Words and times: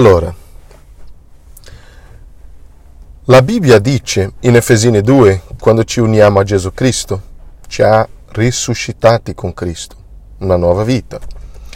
Allora, 0.00 0.34
la 3.24 3.42
Bibbia 3.42 3.78
dice 3.78 4.32
in 4.40 4.56
Efesini 4.56 5.02
2, 5.02 5.42
quando 5.60 5.84
ci 5.84 6.00
uniamo 6.00 6.40
a 6.40 6.42
Gesù 6.42 6.72
Cristo, 6.72 7.20
ci 7.66 7.82
ha 7.82 8.08
risuscitati 8.28 9.34
con 9.34 9.52
Cristo, 9.52 9.96
una 10.38 10.56
nuova 10.56 10.84
vita. 10.84 11.20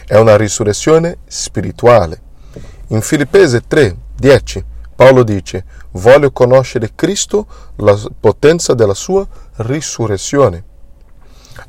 È 0.07 0.17
una 0.17 0.37
risurrezione 0.37 1.19
spirituale. 1.27 2.19
In 2.87 3.01
Filippesi 3.01 3.61
3, 3.67 3.95
10, 4.17 4.65
Paolo 4.95 5.21
dice, 5.21 5.63
voglio 5.91 6.31
conoscere 6.31 6.93
Cristo, 6.95 7.45
la 7.75 7.95
potenza 8.19 8.73
della 8.73 8.95
sua 8.95 9.23
risurrezione. 9.57 10.63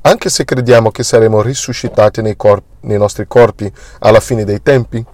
Anche 0.01 0.31
se 0.31 0.47
crediamo 0.47 0.91
che 0.91 1.03
saremo 1.03 1.43
risuscitati 1.43 2.23
nei, 2.23 2.35
corpi, 2.35 2.87
nei 2.87 2.97
nostri 2.97 3.27
corpi 3.29 3.71
alla 3.99 4.21
fine 4.21 4.45
dei 4.45 4.63
tempi, 4.63 5.05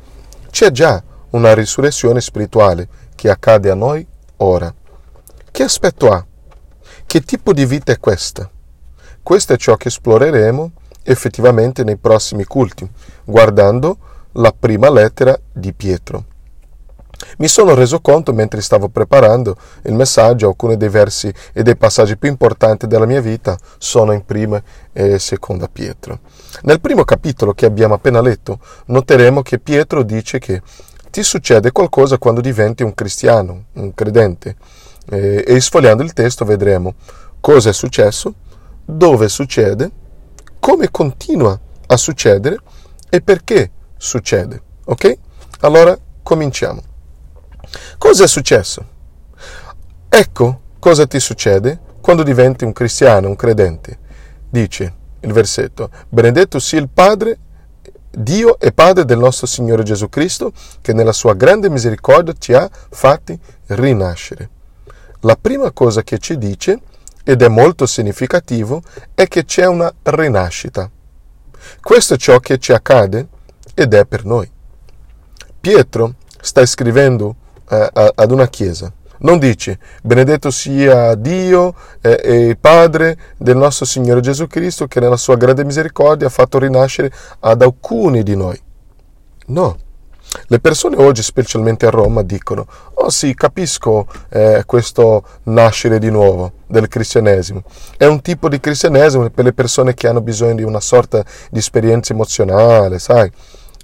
c'è 0.48 0.70
già 0.70 1.02
una 1.32 1.54
risurrezione 1.54 2.20
spirituale 2.20 2.88
che 3.14 3.30
accade 3.30 3.70
a 3.70 3.74
noi 3.74 4.06
ora. 4.38 4.72
Che 5.50 5.62
aspetto 5.62 6.10
ha? 6.10 6.24
Che 7.06 7.20
tipo 7.20 7.52
di 7.52 7.66
vita 7.66 7.92
è 7.92 7.98
questa? 7.98 8.50
Questo 9.22 9.52
è 9.52 9.56
ciò 9.56 9.76
che 9.76 9.88
esploreremo 9.88 10.72
effettivamente 11.04 11.84
nei 11.84 11.96
prossimi 11.96 12.44
culti, 12.44 12.88
guardando 13.24 13.98
la 14.32 14.54
prima 14.58 14.90
lettera 14.90 15.38
di 15.52 15.72
Pietro. 15.72 16.24
Mi 17.38 17.48
sono 17.48 17.74
reso 17.74 18.00
conto 18.00 18.32
mentre 18.32 18.60
stavo 18.60 18.88
preparando 18.88 19.56
il 19.82 19.94
messaggio, 19.94 20.48
alcuni 20.48 20.76
dei 20.76 20.88
versi 20.88 21.32
e 21.52 21.62
dei 21.62 21.76
passaggi 21.76 22.16
più 22.16 22.28
importanti 22.28 22.86
della 22.86 23.06
mia 23.06 23.20
vita 23.20 23.56
sono 23.78 24.12
in 24.12 24.24
prima 24.24 24.60
e 24.92 25.18
seconda 25.18 25.68
Pietro. 25.68 26.20
Nel 26.62 26.80
primo 26.80 27.04
capitolo 27.04 27.52
che 27.52 27.66
abbiamo 27.66 27.94
appena 27.94 28.20
letto, 28.20 28.58
noteremo 28.86 29.42
che 29.42 29.58
Pietro 29.58 30.02
dice 30.02 30.38
che 30.38 30.62
ti 31.12 31.22
succede 31.22 31.72
qualcosa 31.72 32.16
quando 32.16 32.40
diventi 32.40 32.82
un 32.82 32.94
cristiano, 32.94 33.66
un 33.74 33.92
credente. 33.92 34.56
E, 35.10 35.44
e 35.46 35.60
sfogliando 35.60 36.02
il 36.02 36.14
testo 36.14 36.46
vedremo 36.46 36.94
cosa 37.38 37.68
è 37.68 37.72
successo, 37.74 38.32
dove 38.82 39.28
succede, 39.28 39.90
come 40.58 40.90
continua 40.90 41.58
a 41.86 41.96
succedere 41.98 42.56
e 43.10 43.20
perché 43.20 43.70
succede. 43.98 44.62
Ok? 44.86 45.18
Allora 45.60 45.94
cominciamo. 46.22 46.80
Cosa 47.98 48.24
è 48.24 48.26
successo? 48.26 48.86
Ecco 50.08 50.60
cosa 50.78 51.06
ti 51.06 51.20
succede 51.20 51.78
quando 52.00 52.22
diventi 52.22 52.64
un 52.64 52.72
cristiano, 52.72 53.28
un 53.28 53.36
credente. 53.36 53.98
Dice 54.48 54.94
il 55.20 55.32
versetto, 55.34 55.90
benedetto 56.08 56.58
sia 56.58 56.80
il 56.80 56.88
Padre 56.88 57.38
Dio 58.14 58.58
e 58.58 58.72
Padre 58.72 59.04
del 59.04 59.18
nostro 59.18 59.46
Signore 59.46 59.82
Gesù 59.82 60.08
Cristo, 60.08 60.52
che 60.80 60.92
nella 60.92 61.12
sua 61.12 61.34
grande 61.34 61.70
misericordia 61.70 62.34
ci 62.38 62.52
ha 62.52 62.68
fatti 62.90 63.38
rinascere. 63.68 64.50
La 65.20 65.36
prima 65.40 65.70
cosa 65.70 66.02
che 66.02 66.18
ci 66.18 66.36
dice, 66.36 66.80
ed 67.24 67.40
è 67.40 67.48
molto 67.48 67.86
significativo, 67.86 68.82
è 69.14 69.26
che 69.28 69.44
c'è 69.44 69.66
una 69.66 69.92
rinascita. 70.02 70.90
Questo 71.80 72.14
è 72.14 72.16
ciò 72.18 72.38
che 72.40 72.58
ci 72.58 72.72
accade 72.72 73.28
ed 73.74 73.94
è 73.94 74.04
per 74.04 74.24
noi. 74.24 74.50
Pietro 75.60 76.14
sta 76.40 76.66
scrivendo 76.66 77.36
eh, 77.70 77.90
ad 78.14 78.30
una 78.30 78.48
chiesa 78.48 78.92
non 79.22 79.38
dice 79.38 79.78
benedetto 80.02 80.50
sia 80.50 81.14
Dio 81.14 81.74
e, 82.00 82.20
e 82.22 82.46
il 82.48 82.58
Padre 82.58 83.16
del 83.36 83.56
nostro 83.56 83.84
Signore 83.84 84.20
Gesù 84.20 84.46
Cristo 84.46 84.86
che 84.86 85.00
nella 85.00 85.16
sua 85.16 85.36
grande 85.36 85.64
misericordia 85.64 86.26
ha 86.26 86.30
fatto 86.30 86.58
rinascere 86.58 87.10
ad 87.40 87.62
alcuni 87.62 88.22
di 88.22 88.36
noi. 88.36 88.60
No. 89.46 89.78
Le 90.46 90.60
persone 90.60 90.96
oggi, 90.96 91.22
specialmente 91.22 91.84
a 91.84 91.90
Roma, 91.90 92.22
dicono, 92.22 92.66
oh 92.94 93.10
sì, 93.10 93.34
capisco 93.34 94.06
eh, 94.30 94.62
questo 94.64 95.24
nascere 95.44 95.98
di 95.98 96.10
nuovo 96.10 96.52
del 96.66 96.88
cristianesimo. 96.88 97.62
È 97.98 98.06
un 98.06 98.22
tipo 98.22 98.48
di 98.48 98.58
cristianesimo 98.58 99.28
per 99.28 99.44
le 99.44 99.52
persone 99.52 99.92
che 99.92 100.08
hanno 100.08 100.22
bisogno 100.22 100.54
di 100.54 100.62
una 100.62 100.80
sorta 100.80 101.22
di 101.50 101.58
esperienza 101.58 102.14
emozionale, 102.14 102.98
sai? 102.98 103.30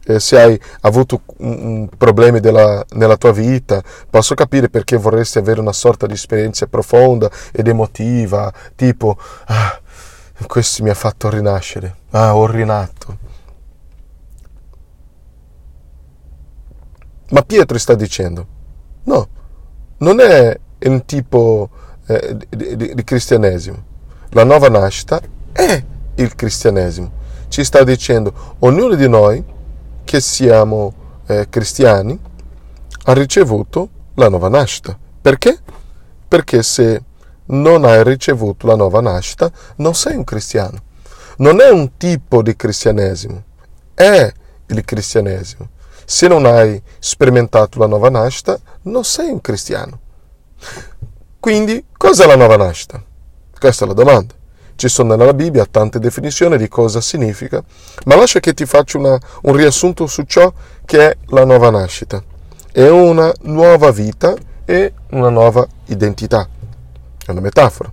Eh, 0.08 0.20
se 0.20 0.40
hai 0.40 0.60
avuto 0.80 1.20
problemi 1.96 2.40
della, 2.40 2.82
nella 2.92 3.18
tua 3.18 3.32
vita, 3.32 3.82
posso 4.08 4.34
capire 4.34 4.70
perché 4.70 4.96
vorresti 4.96 5.36
avere 5.36 5.60
una 5.60 5.74
sorta 5.74 6.06
di 6.06 6.14
esperienza 6.14 6.66
profonda 6.66 7.30
ed 7.52 7.68
emotiva, 7.68 8.50
tipo, 8.74 9.18
ah, 9.46 9.78
questo 10.46 10.82
mi 10.82 10.88
ha 10.88 10.94
fatto 10.94 11.28
rinascere, 11.28 11.96
ah, 12.10 12.34
ho 12.34 12.46
rinato. 12.46 13.18
Ma 17.30 17.42
Pietro 17.42 17.76
sta 17.76 17.94
dicendo, 17.94 18.46
no, 19.04 19.28
non 19.98 20.20
è 20.20 20.58
un 20.84 21.04
tipo 21.04 21.68
eh, 22.06 22.34
di, 22.48 22.76
di, 22.76 22.94
di 22.94 23.04
cristianesimo. 23.04 23.84
La 24.30 24.44
nuova 24.44 24.70
nascita 24.70 25.20
è 25.52 25.84
il 26.14 26.34
cristianesimo. 26.34 27.12
Ci 27.48 27.62
sta 27.62 27.84
dicendo, 27.84 28.56
ognuno 28.60 28.94
di 28.94 29.08
noi 29.08 29.56
che 30.08 30.22
siamo 30.22 31.20
eh, 31.26 31.48
cristiani, 31.50 32.18
ha 33.04 33.12
ricevuto 33.12 33.90
la 34.14 34.30
nuova 34.30 34.48
nascita. 34.48 34.98
Perché? 35.20 35.58
Perché 36.26 36.62
se 36.62 37.02
non 37.48 37.84
hai 37.84 38.02
ricevuto 38.04 38.66
la 38.66 38.74
nuova 38.74 39.02
nascita, 39.02 39.52
non 39.76 39.94
sei 39.94 40.16
un 40.16 40.24
cristiano. 40.24 40.78
Non 41.38 41.60
è 41.60 41.68
un 41.68 41.98
tipo 41.98 42.40
di 42.40 42.56
cristianesimo, 42.56 43.42
è 43.92 44.32
il 44.68 44.82
cristianesimo. 44.82 45.68
Se 46.06 46.26
non 46.26 46.46
hai 46.46 46.82
sperimentato 46.98 47.78
la 47.78 47.86
nuova 47.86 48.08
nascita, 48.08 48.58
non 48.84 49.04
sei 49.04 49.28
un 49.28 49.42
cristiano. 49.42 50.00
Quindi, 51.38 51.84
cos'è 51.94 52.24
la 52.24 52.36
nuova 52.36 52.56
nascita? 52.56 53.04
Questa 53.58 53.84
è 53.84 53.88
la 53.88 53.92
domanda. 53.92 54.34
Ci 54.78 54.88
sono 54.88 55.16
nella 55.16 55.34
Bibbia 55.34 55.66
tante 55.68 55.98
definizioni 55.98 56.56
di 56.56 56.68
cosa 56.68 57.00
significa, 57.00 57.60
ma 58.04 58.14
lascia 58.14 58.38
che 58.38 58.54
ti 58.54 58.64
faccia 58.64 58.98
una, 58.98 59.18
un 59.42 59.56
riassunto 59.56 60.06
su 60.06 60.22
ciò 60.22 60.52
che 60.84 61.10
è 61.10 61.16
la 61.30 61.44
nuova 61.44 61.68
nascita. 61.70 62.22
È 62.70 62.86
una 62.86 63.32
nuova 63.40 63.90
vita 63.90 64.36
e 64.64 64.92
una 65.10 65.30
nuova 65.30 65.66
identità. 65.86 66.48
È 67.26 67.28
una 67.32 67.40
metafora. 67.40 67.92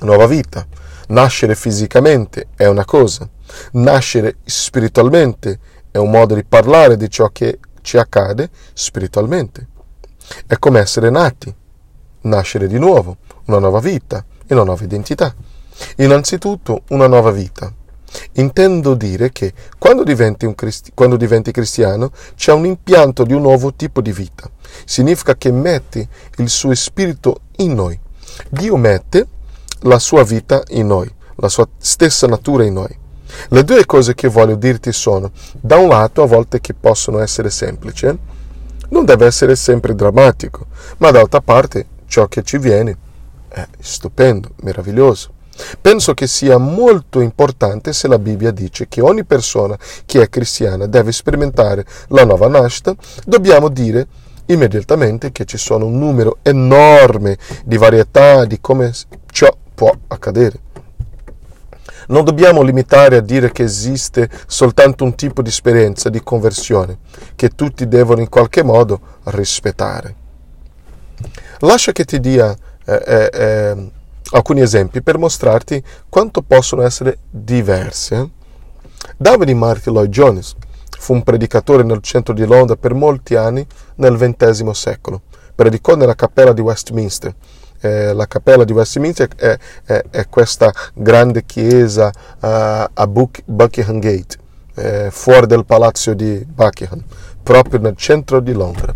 Nuova 0.00 0.26
vita. 0.26 0.66
Nascere 1.10 1.54
fisicamente 1.54 2.48
è 2.56 2.66
una 2.66 2.84
cosa, 2.84 3.28
nascere 3.74 4.38
spiritualmente 4.42 5.60
è 5.92 5.98
un 5.98 6.10
modo 6.10 6.34
di 6.34 6.42
parlare 6.42 6.96
di 6.96 7.08
ciò 7.08 7.28
che 7.28 7.60
ci 7.82 7.98
accade 7.98 8.50
spiritualmente. 8.72 9.68
È 10.44 10.58
come 10.58 10.80
essere 10.80 11.08
nati, 11.08 11.54
nascere 12.22 12.66
di 12.66 12.80
nuovo, 12.80 13.18
una 13.44 13.60
nuova 13.60 13.78
vita 13.78 14.24
e 14.44 14.54
una 14.54 14.64
nuova 14.64 14.82
identità. 14.82 15.32
Innanzitutto 15.96 16.82
una 16.88 17.06
nuova 17.06 17.30
vita. 17.30 17.72
Intendo 18.34 18.94
dire 18.94 19.30
che 19.30 19.52
quando 19.78 20.04
diventi, 20.04 20.52
cristi- 20.54 20.92
quando 20.94 21.16
diventi, 21.16 21.50
cristiano 21.50 22.12
c'è 22.36 22.52
un 22.52 22.66
impianto 22.66 23.24
di 23.24 23.32
un 23.32 23.42
nuovo 23.42 23.74
tipo 23.74 24.00
di 24.00 24.12
vita. 24.12 24.48
Significa 24.84 25.34
che 25.34 25.50
metti 25.50 26.06
il 26.36 26.48
suo 26.48 26.74
spirito 26.74 27.40
in 27.56 27.74
noi. 27.74 27.98
Dio 28.48 28.76
mette 28.76 29.26
la 29.80 29.98
sua 29.98 30.22
vita 30.22 30.62
in 30.68 30.86
noi, 30.86 31.12
la 31.36 31.48
sua 31.48 31.68
stessa 31.78 32.26
natura 32.26 32.64
in 32.64 32.74
noi. 32.74 32.98
Le 33.48 33.64
due 33.64 33.84
cose 33.84 34.14
che 34.14 34.28
voglio 34.28 34.54
dirti 34.54 34.92
sono, 34.92 35.32
da 35.60 35.76
un 35.76 35.88
lato, 35.88 36.22
a 36.22 36.26
volte 36.26 36.60
che 36.60 36.74
possono 36.74 37.18
essere 37.18 37.50
semplici, 37.50 38.06
eh? 38.06 38.16
non 38.90 39.04
deve 39.04 39.26
essere 39.26 39.56
sempre 39.56 39.94
drammatico, 39.94 40.66
ma 40.98 41.10
d'altra 41.10 41.40
parte 41.40 41.86
ciò 42.06 42.26
che 42.26 42.42
ci 42.42 42.58
viene 42.58 42.96
è 43.48 43.66
stupendo, 43.80 44.50
meraviglioso. 44.62 45.33
Penso 45.80 46.14
che 46.14 46.26
sia 46.26 46.58
molto 46.58 47.20
importante 47.20 47.92
se 47.92 48.08
la 48.08 48.18
Bibbia 48.18 48.50
dice 48.50 48.88
che 48.88 49.00
ogni 49.00 49.24
persona 49.24 49.78
che 50.04 50.22
è 50.22 50.28
cristiana 50.28 50.86
deve 50.86 51.12
sperimentare 51.12 51.84
la 52.08 52.24
nuova 52.24 52.48
nascita, 52.48 52.94
dobbiamo 53.24 53.68
dire 53.68 54.06
immediatamente 54.46 55.32
che 55.32 55.44
ci 55.44 55.56
sono 55.56 55.86
un 55.86 55.98
numero 55.98 56.38
enorme 56.42 57.38
di 57.64 57.76
varietà 57.76 58.44
di 58.44 58.60
come 58.60 58.92
ciò 59.30 59.54
può 59.74 59.92
accadere. 60.08 60.60
Non 62.06 62.24
dobbiamo 62.24 62.60
limitare 62.60 63.16
a 63.16 63.20
dire 63.20 63.50
che 63.50 63.62
esiste 63.62 64.28
soltanto 64.46 65.04
un 65.04 65.14
tipo 65.14 65.40
di 65.40 65.48
esperienza 65.48 66.10
di 66.10 66.22
conversione 66.22 66.98
che 67.34 67.50
tutti 67.50 67.88
devono 67.88 68.20
in 68.20 68.28
qualche 68.28 68.62
modo 68.62 69.00
rispettare. 69.24 70.22
Lascia 71.60 71.92
che 71.92 72.04
ti 72.04 72.20
dia 72.20 72.54
eh, 72.84 73.02
eh, 73.06 73.30
eh 73.32 73.90
alcuni 74.32 74.60
esempi 74.60 75.02
per 75.02 75.18
mostrarti 75.18 75.82
quanto 76.08 76.42
possono 76.42 76.82
essere 76.82 77.18
diverse. 77.30 78.30
David 79.16 79.50
Martin 79.50 79.92
Lloyd 79.92 80.10
Jones 80.10 80.54
fu 80.98 81.12
un 81.12 81.22
predicatore 81.22 81.82
nel 81.82 82.00
centro 82.00 82.32
di 82.32 82.46
Londra 82.46 82.76
per 82.76 82.94
molti 82.94 83.34
anni 83.34 83.66
nel 83.96 84.16
XX 84.16 84.70
secolo. 84.70 85.22
Predicò 85.54 85.94
nella 85.94 86.14
cappella 86.14 86.52
di 86.52 86.60
Westminster. 86.60 87.34
Eh, 87.80 88.14
la 88.14 88.26
cappella 88.26 88.64
di 88.64 88.72
Westminster 88.72 89.28
è, 89.36 89.58
è, 89.84 90.04
è 90.10 90.28
questa 90.28 90.72
grande 90.94 91.44
chiesa 91.44 92.06
uh, 92.06 92.88
a 92.92 93.06
Buck, 93.06 93.42
Buckingham 93.44 93.98
Gate, 93.98 94.38
eh, 94.76 95.08
fuori 95.10 95.46
del 95.46 95.66
palazzo 95.66 96.14
di 96.14 96.42
Buckingham. 96.46 97.02
proprio 97.42 97.78
nel 97.78 97.96
centro 97.96 98.40
di 98.40 98.52
Londra. 98.52 98.94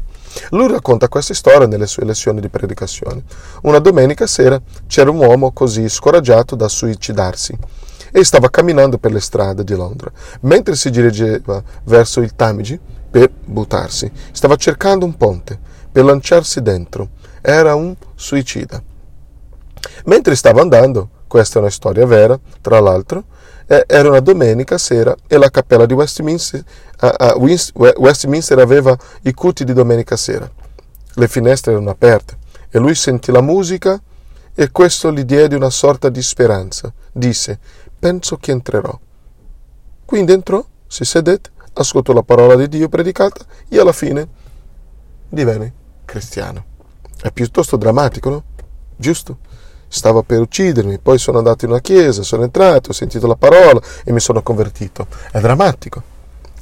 Lui 0.50 0.68
racconta 0.68 1.08
questa 1.08 1.34
storia 1.34 1.66
nelle 1.66 1.86
sue 1.86 2.04
lezioni 2.04 2.40
di 2.40 2.48
predicazione. 2.48 3.22
Una 3.62 3.78
domenica 3.78 4.26
sera 4.26 4.60
c'era 4.86 5.10
un 5.10 5.18
uomo 5.18 5.52
così 5.52 5.88
scoraggiato 5.88 6.54
da 6.54 6.68
suicidarsi 6.68 7.56
e 8.10 8.24
stava 8.24 8.48
camminando 8.50 8.98
per 8.98 9.12
le 9.12 9.20
strade 9.20 9.64
di 9.64 9.74
Londra. 9.74 10.10
Mentre 10.40 10.76
si 10.76 10.90
dirigeva 10.90 11.62
verso 11.84 12.20
il 12.20 12.34
Tamigi 12.34 12.78
per 13.10 13.30
buttarsi, 13.44 14.10
stava 14.32 14.56
cercando 14.56 15.04
un 15.04 15.16
ponte 15.16 15.58
per 15.90 16.04
lanciarsi 16.04 16.62
dentro. 16.62 17.10
Era 17.40 17.74
un 17.74 17.94
suicida. 18.14 18.82
Mentre 20.04 20.34
stava 20.34 20.60
andando, 20.60 21.08
questa 21.28 21.58
è 21.58 21.62
una 21.62 21.70
storia 21.70 22.04
vera, 22.04 22.36
tra 22.60 22.80
l'altro, 22.80 23.24
era 23.66 24.08
una 24.08 24.20
domenica 24.20 24.78
sera 24.78 25.14
e 25.26 25.36
la 25.36 25.50
cappella 25.50 25.84
di 25.86 25.92
Westminster, 25.92 26.64
Westminster 27.36 28.58
aveva 28.58 28.96
i 29.22 29.32
culti 29.34 29.62
di 29.64 29.74
domenica 29.74 30.16
sera. 30.16 30.50
Le 31.14 31.28
finestre 31.28 31.72
erano 31.72 31.90
aperte 31.90 32.38
e 32.70 32.78
lui 32.78 32.94
sentì 32.94 33.30
la 33.30 33.42
musica 33.42 34.00
e 34.54 34.70
questo 34.70 35.12
gli 35.12 35.22
diede 35.24 35.54
una 35.54 35.70
sorta 35.70 36.08
di 36.08 36.22
speranza. 36.22 36.92
Disse, 37.12 37.58
penso 37.98 38.38
che 38.38 38.52
entrerò. 38.52 38.98
Quindi 40.04 40.32
entrò, 40.32 40.64
si 40.86 41.04
sedette, 41.04 41.50
ascoltò 41.74 42.12
la 42.12 42.22
parola 42.22 42.56
di 42.56 42.68
Dio 42.68 42.88
predicata 42.88 43.44
e 43.68 43.78
alla 43.78 43.92
fine 43.92 44.26
divenne 45.28 45.72
cristiano. 46.06 46.64
È 47.20 47.30
piuttosto 47.30 47.76
drammatico, 47.76 48.30
no? 48.30 48.44
Giusto? 48.96 49.38
Stava 49.88 50.22
per 50.22 50.40
uccidermi, 50.40 50.98
poi 50.98 51.18
sono 51.18 51.38
andato 51.38 51.64
in 51.64 51.70
una 51.70 51.80
chiesa, 51.80 52.22
sono 52.22 52.44
entrato, 52.44 52.90
ho 52.90 52.92
sentito 52.92 53.26
la 53.26 53.36
parola 53.36 53.80
e 54.04 54.12
mi 54.12 54.20
sono 54.20 54.42
convertito. 54.42 55.06
È 55.32 55.40
drammatico, 55.40 56.02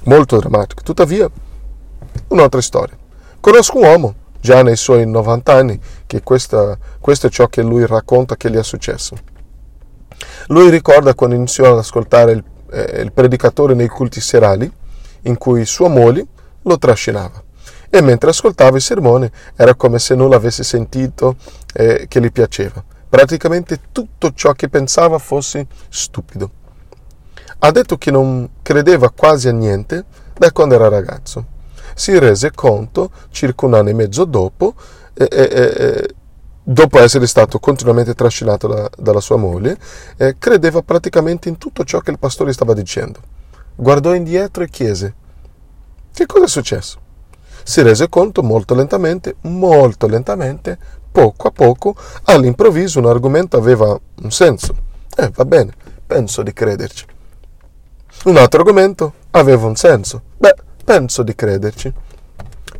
molto 0.04 0.38
drammatico. 0.38 0.82
Tuttavia, 0.82 1.28
un'altra 2.28 2.60
storia. 2.60 2.96
Conosco 3.40 3.78
un 3.78 3.84
uomo, 3.84 4.14
già 4.40 4.62
nei 4.62 4.76
suoi 4.76 5.06
90 5.06 5.52
anni, 5.52 5.80
che 6.06 6.22
questa, 6.22 6.78
questo 7.00 7.26
è 7.26 7.30
ciò 7.30 7.48
che 7.48 7.62
lui 7.62 7.84
racconta 7.84 8.36
che 8.36 8.50
gli 8.50 8.56
è 8.56 8.62
successo. 8.62 9.16
Lui 10.46 10.70
ricorda 10.70 11.14
quando 11.14 11.34
iniziò 11.34 11.72
ad 11.72 11.78
ascoltare 11.78 12.32
il, 12.32 12.44
eh, 12.70 13.00
il 13.02 13.12
predicatore 13.12 13.74
nei 13.74 13.88
culti 13.88 14.20
serali, 14.20 14.70
in 15.22 15.36
cui 15.36 15.64
sua 15.66 15.88
moglie 15.88 16.24
lo 16.62 16.78
trascinava 16.78 17.42
e 17.88 18.00
mentre 18.00 18.30
ascoltava 18.30 18.76
il 18.76 18.82
sermone 18.82 19.30
era 19.54 19.74
come 19.74 20.00
se 20.00 20.14
nulla 20.16 20.36
avesse 20.36 20.64
sentito 20.64 21.36
eh, 21.72 22.06
che 22.08 22.20
gli 22.20 22.32
piaceva 22.32 22.82
praticamente 23.16 23.80
tutto 23.92 24.34
ciò 24.34 24.52
che 24.52 24.68
pensava 24.68 25.16
fosse 25.18 25.66
stupido. 25.88 26.50
Ha 27.60 27.70
detto 27.70 27.96
che 27.96 28.10
non 28.10 28.46
credeva 28.60 29.08
quasi 29.08 29.48
a 29.48 29.52
niente 29.52 30.04
da 30.36 30.52
quando 30.52 30.74
era 30.74 30.90
ragazzo. 30.90 31.46
Si 31.94 32.18
rese 32.18 32.50
conto 32.50 33.10
circa 33.30 33.64
un 33.64 33.72
anno 33.72 33.88
e 33.88 33.94
mezzo 33.94 34.26
dopo, 34.26 34.74
eh, 35.14 35.28
eh, 35.30 36.14
dopo 36.62 36.98
essere 36.98 37.26
stato 37.26 37.58
continuamente 37.58 38.12
trascinato 38.12 38.68
da, 38.68 38.90
dalla 38.94 39.20
sua 39.20 39.36
moglie, 39.36 39.78
eh, 40.18 40.36
credeva 40.38 40.82
praticamente 40.82 41.48
in 41.48 41.56
tutto 41.56 41.84
ciò 41.84 42.00
che 42.00 42.10
il 42.10 42.18
pastore 42.18 42.52
stava 42.52 42.74
dicendo. 42.74 43.18
Guardò 43.74 44.14
indietro 44.14 44.62
e 44.62 44.68
chiese, 44.68 45.14
che 46.12 46.26
cosa 46.26 46.44
è 46.44 46.48
successo? 46.48 47.00
Si 47.62 47.80
rese 47.80 48.10
conto 48.10 48.42
molto 48.42 48.74
lentamente, 48.74 49.36
molto 49.40 50.06
lentamente, 50.06 50.78
poco 51.16 51.48
a 51.48 51.50
poco, 51.50 51.96
all'improvviso 52.24 52.98
un 52.98 53.06
argomento 53.06 53.56
aveva 53.56 53.98
un 54.22 54.30
senso. 54.30 54.74
Eh, 55.16 55.30
va 55.34 55.46
bene, 55.46 55.72
penso 56.06 56.42
di 56.42 56.52
crederci. 56.52 57.06
Un 58.24 58.36
altro 58.36 58.60
argomento 58.60 59.14
aveva 59.30 59.66
un 59.66 59.76
senso. 59.76 60.20
Beh, 60.36 60.54
penso 60.84 61.22
di 61.22 61.34
crederci. 61.34 61.90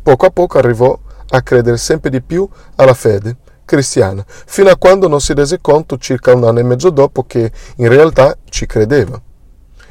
Poco 0.03 0.27
a 0.27 0.29
poco 0.29 0.59
arrivò 0.59 0.95
a 1.29 1.41
credere 1.41 1.77
sempre 1.77 2.11
di 2.11 2.21
più 2.21 2.47
alla 2.75 2.93
fede 2.93 3.37
cristiana, 3.65 4.23
fino 4.27 4.69
a 4.69 4.77
quando 4.77 5.07
non 5.07 5.19
si 5.19 5.33
rese 5.33 5.59
conto 5.59 5.97
circa 5.97 6.35
un 6.35 6.43
anno 6.43 6.59
e 6.59 6.63
mezzo 6.63 6.91
dopo 6.91 7.23
che 7.23 7.51
in 7.77 7.89
realtà 7.89 8.37
ci 8.49 8.67
credeva. 8.67 9.19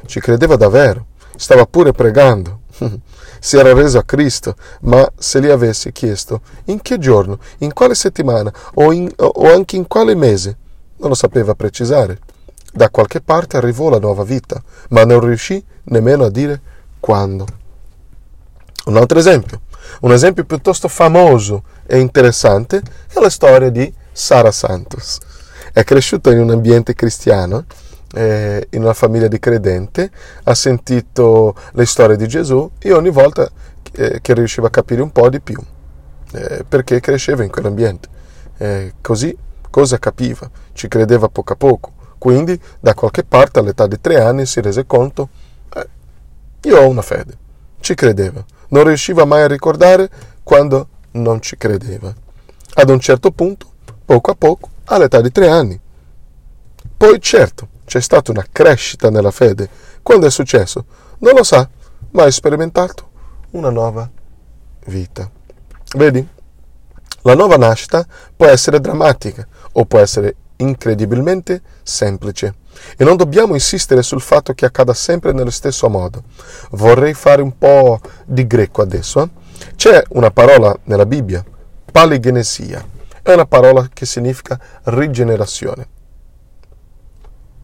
Ci 0.05 0.21
credeva 0.21 0.55
davvero. 0.55 1.07
Stava 1.35 1.65
pure 1.65 1.91
pregando. 1.91 2.61
si 3.47 3.55
era 3.55 3.73
reso 3.73 3.97
a 3.97 4.03
Cristo, 4.03 4.55
ma 4.81 5.09
se 5.17 5.39
gli 5.39 5.47
avessi 5.47 5.93
chiesto 5.93 6.41
in 6.65 6.81
che 6.81 6.97
giorno, 6.97 7.39
in 7.59 7.71
quale 7.71 7.95
settimana 7.95 8.51
o, 8.73 8.91
in, 8.91 9.09
o 9.15 9.49
anche 9.49 9.77
in 9.77 9.87
quale 9.87 10.15
mese, 10.15 10.57
non 10.97 11.07
lo 11.07 11.15
sapeva 11.15 11.55
precisare. 11.55 12.19
Da 12.73 12.89
qualche 12.89 13.21
parte 13.21 13.55
arrivò 13.55 13.87
la 13.87 13.99
nuova 13.99 14.25
vita, 14.25 14.61
ma 14.89 15.05
non 15.05 15.21
riuscì 15.21 15.63
nemmeno 15.83 16.25
a 16.25 16.29
dire 16.29 16.59
quando. 16.99 17.45
Un 18.87 18.97
altro 18.97 19.17
esempio, 19.17 19.61
un 20.01 20.11
esempio 20.11 20.43
piuttosto 20.43 20.89
famoso 20.89 21.63
e 21.85 21.99
interessante 21.99 22.81
è 23.07 23.17
la 23.21 23.29
storia 23.29 23.69
di 23.69 23.89
Sara 24.11 24.51
Santos. 24.51 25.19
È 25.71 25.85
cresciuta 25.85 26.31
in 26.31 26.39
un 26.39 26.49
ambiente 26.49 26.93
cristiano 26.93 27.63
eh, 28.13 28.67
in 28.71 28.83
una 28.83 28.93
famiglia 28.93 29.27
di 29.27 29.39
credente, 29.39 30.09
ha 30.43 30.53
sentito 30.53 31.55
le 31.73 31.85
storie 31.85 32.15
di 32.15 32.27
Gesù 32.27 32.69
e 32.79 32.93
ogni 32.93 33.09
volta 33.09 33.49
eh, 33.93 34.19
che 34.21 34.33
riusciva 34.33 34.67
a 34.67 34.71
capire 34.71 35.01
un 35.01 35.11
po' 35.11 35.29
di 35.29 35.39
più, 35.39 35.61
eh, 36.33 36.65
perché 36.67 36.99
cresceva 36.99 37.43
in 37.43 37.49
quell'ambiente. 37.49 38.07
Eh, 38.57 38.93
così 39.01 39.35
cosa 39.69 39.99
capiva? 39.99 40.49
Ci 40.73 40.87
credeva 40.87 41.27
poco 41.29 41.53
a 41.53 41.55
poco. 41.55 41.91
Quindi 42.17 42.59
da 42.79 42.93
qualche 42.95 43.23
parte 43.23 43.59
all'età 43.59 43.85
di 43.85 44.01
tre 44.01 44.19
anni 44.19 44.45
si 44.45 44.59
rese 44.59 44.85
conto, 44.85 45.29
eh, 45.75 45.87
io 46.63 46.79
ho 46.79 46.87
una 46.87 47.03
fede, 47.03 47.37
ci 47.79 47.93
credeva. 47.93 48.43
Non 48.69 48.85
riusciva 48.85 49.23
mai 49.25 49.43
a 49.43 49.47
ricordare 49.47 50.09
quando 50.43 50.87
non 51.11 51.41
ci 51.41 51.57
credeva. 51.57 52.13
Ad 52.73 52.89
un 52.89 52.99
certo 52.99 53.31
punto, 53.31 53.67
poco 54.03 54.31
a 54.31 54.35
poco, 54.35 54.69
all'età 54.85 55.21
di 55.21 55.31
tre 55.31 55.49
anni. 55.49 55.79
Poi 56.97 57.21
certo, 57.21 57.67
c'è 57.87 58.01
stata 58.01 58.31
una 58.31 58.45
crescita 58.51 59.09
nella 59.09 59.31
fede. 59.31 59.69
Quando 60.03 60.27
è 60.27 60.29
successo? 60.29 60.85
Non 61.19 61.35
lo 61.35 61.43
sa, 61.43 61.67
ma 62.11 62.23
ha 62.23 62.31
sperimentato 62.31 63.09
una 63.51 63.69
nuova 63.69 64.09
vita. 64.87 65.31
Vedi? 65.95 66.27
La 67.21 67.33
nuova 67.33 67.55
nascita 67.55 68.05
può 68.35 68.45
essere 68.45 68.81
drammatica 68.81 69.47
o 69.71 69.85
può 69.85 69.99
essere 69.99 70.35
incredibilmente 70.57 71.61
semplice. 71.81 72.55
E 72.97 73.05
non 73.05 73.15
dobbiamo 73.15 73.53
insistere 73.53 74.03
sul 74.03 74.21
fatto 74.21 74.53
che 74.53 74.65
accada 74.65 74.93
sempre 74.93 75.31
nello 75.31 75.49
stesso 75.49 75.87
modo. 75.87 76.23
Vorrei 76.71 77.13
fare 77.13 77.41
un 77.41 77.57
po' 77.57 78.01
di 78.25 78.45
greco 78.45 78.81
adesso. 78.81 79.23
Eh? 79.23 79.29
C'è 79.77 80.03
una 80.09 80.29
parola 80.29 80.77
nella 80.83 81.05
Bibbia, 81.05 81.43
paligenesia. 81.89 82.85
È 83.21 83.31
una 83.31 83.45
parola 83.45 83.87
che 83.91 84.05
significa 84.05 84.59
rigenerazione. 84.83 85.95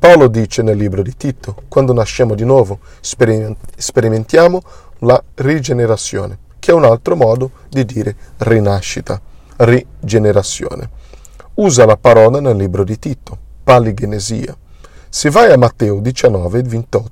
Paolo 0.03 0.27
dice 0.27 0.61
nel 0.63 0.75
libro 0.75 1.01
di 1.01 1.15
Tito, 1.15 1.63
quando 1.69 1.93
nasciamo 1.93 2.35
di 2.35 2.43
nuovo 2.43 2.79
sperimentiamo 2.99 4.61
la 4.99 5.23
rigenerazione, 5.35 6.39
che 6.59 6.71
è 6.71 6.73
un 6.73 6.83
altro 6.83 7.15
modo 7.15 7.51
di 7.69 7.85
dire 7.85 8.13
rinascita, 8.39 9.21
rigenerazione. 9.59 10.89
Usa 11.53 11.85
la 11.85 11.95
parola 11.95 12.41
nel 12.41 12.57
libro 12.57 12.83
di 12.83 12.99
Tito, 12.99 13.37
paligenesia. 13.63 14.53
Se 15.07 15.29
vai 15.29 15.53
a 15.53 15.57
Matteo 15.57 16.01
19, 16.01 16.63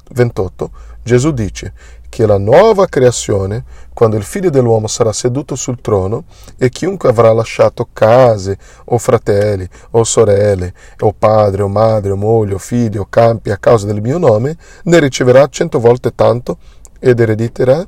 28, 0.09 0.71
Gesù 1.01 1.31
dice 1.31 1.73
che 2.11 2.25
la 2.25 2.37
nuova 2.37 2.87
creazione, 2.87 3.63
quando 3.93 4.17
il 4.17 4.23
figlio 4.23 4.49
dell'uomo 4.49 4.87
sarà 4.87 5.13
seduto 5.13 5.55
sul 5.55 5.79
trono 5.79 6.25
e 6.57 6.67
chiunque 6.67 7.07
avrà 7.07 7.31
lasciato 7.31 7.87
case 7.93 8.57
o 8.87 8.97
fratelli 8.97 9.65
o 9.91 10.03
sorelle 10.03 10.73
o 10.99 11.13
padre 11.17 11.61
o 11.61 11.69
madre 11.69 12.11
o 12.11 12.17
moglie 12.17 12.55
o 12.55 12.57
figli 12.57 12.97
o 12.97 13.07
campi 13.09 13.49
a 13.49 13.57
causa 13.57 13.85
del 13.85 14.01
mio 14.01 14.17
nome, 14.17 14.57
ne 14.83 14.99
riceverà 14.99 15.47
cento 15.47 15.79
volte 15.79 16.13
tanto 16.13 16.57
ed 16.99 17.17
erediterà 17.17 17.87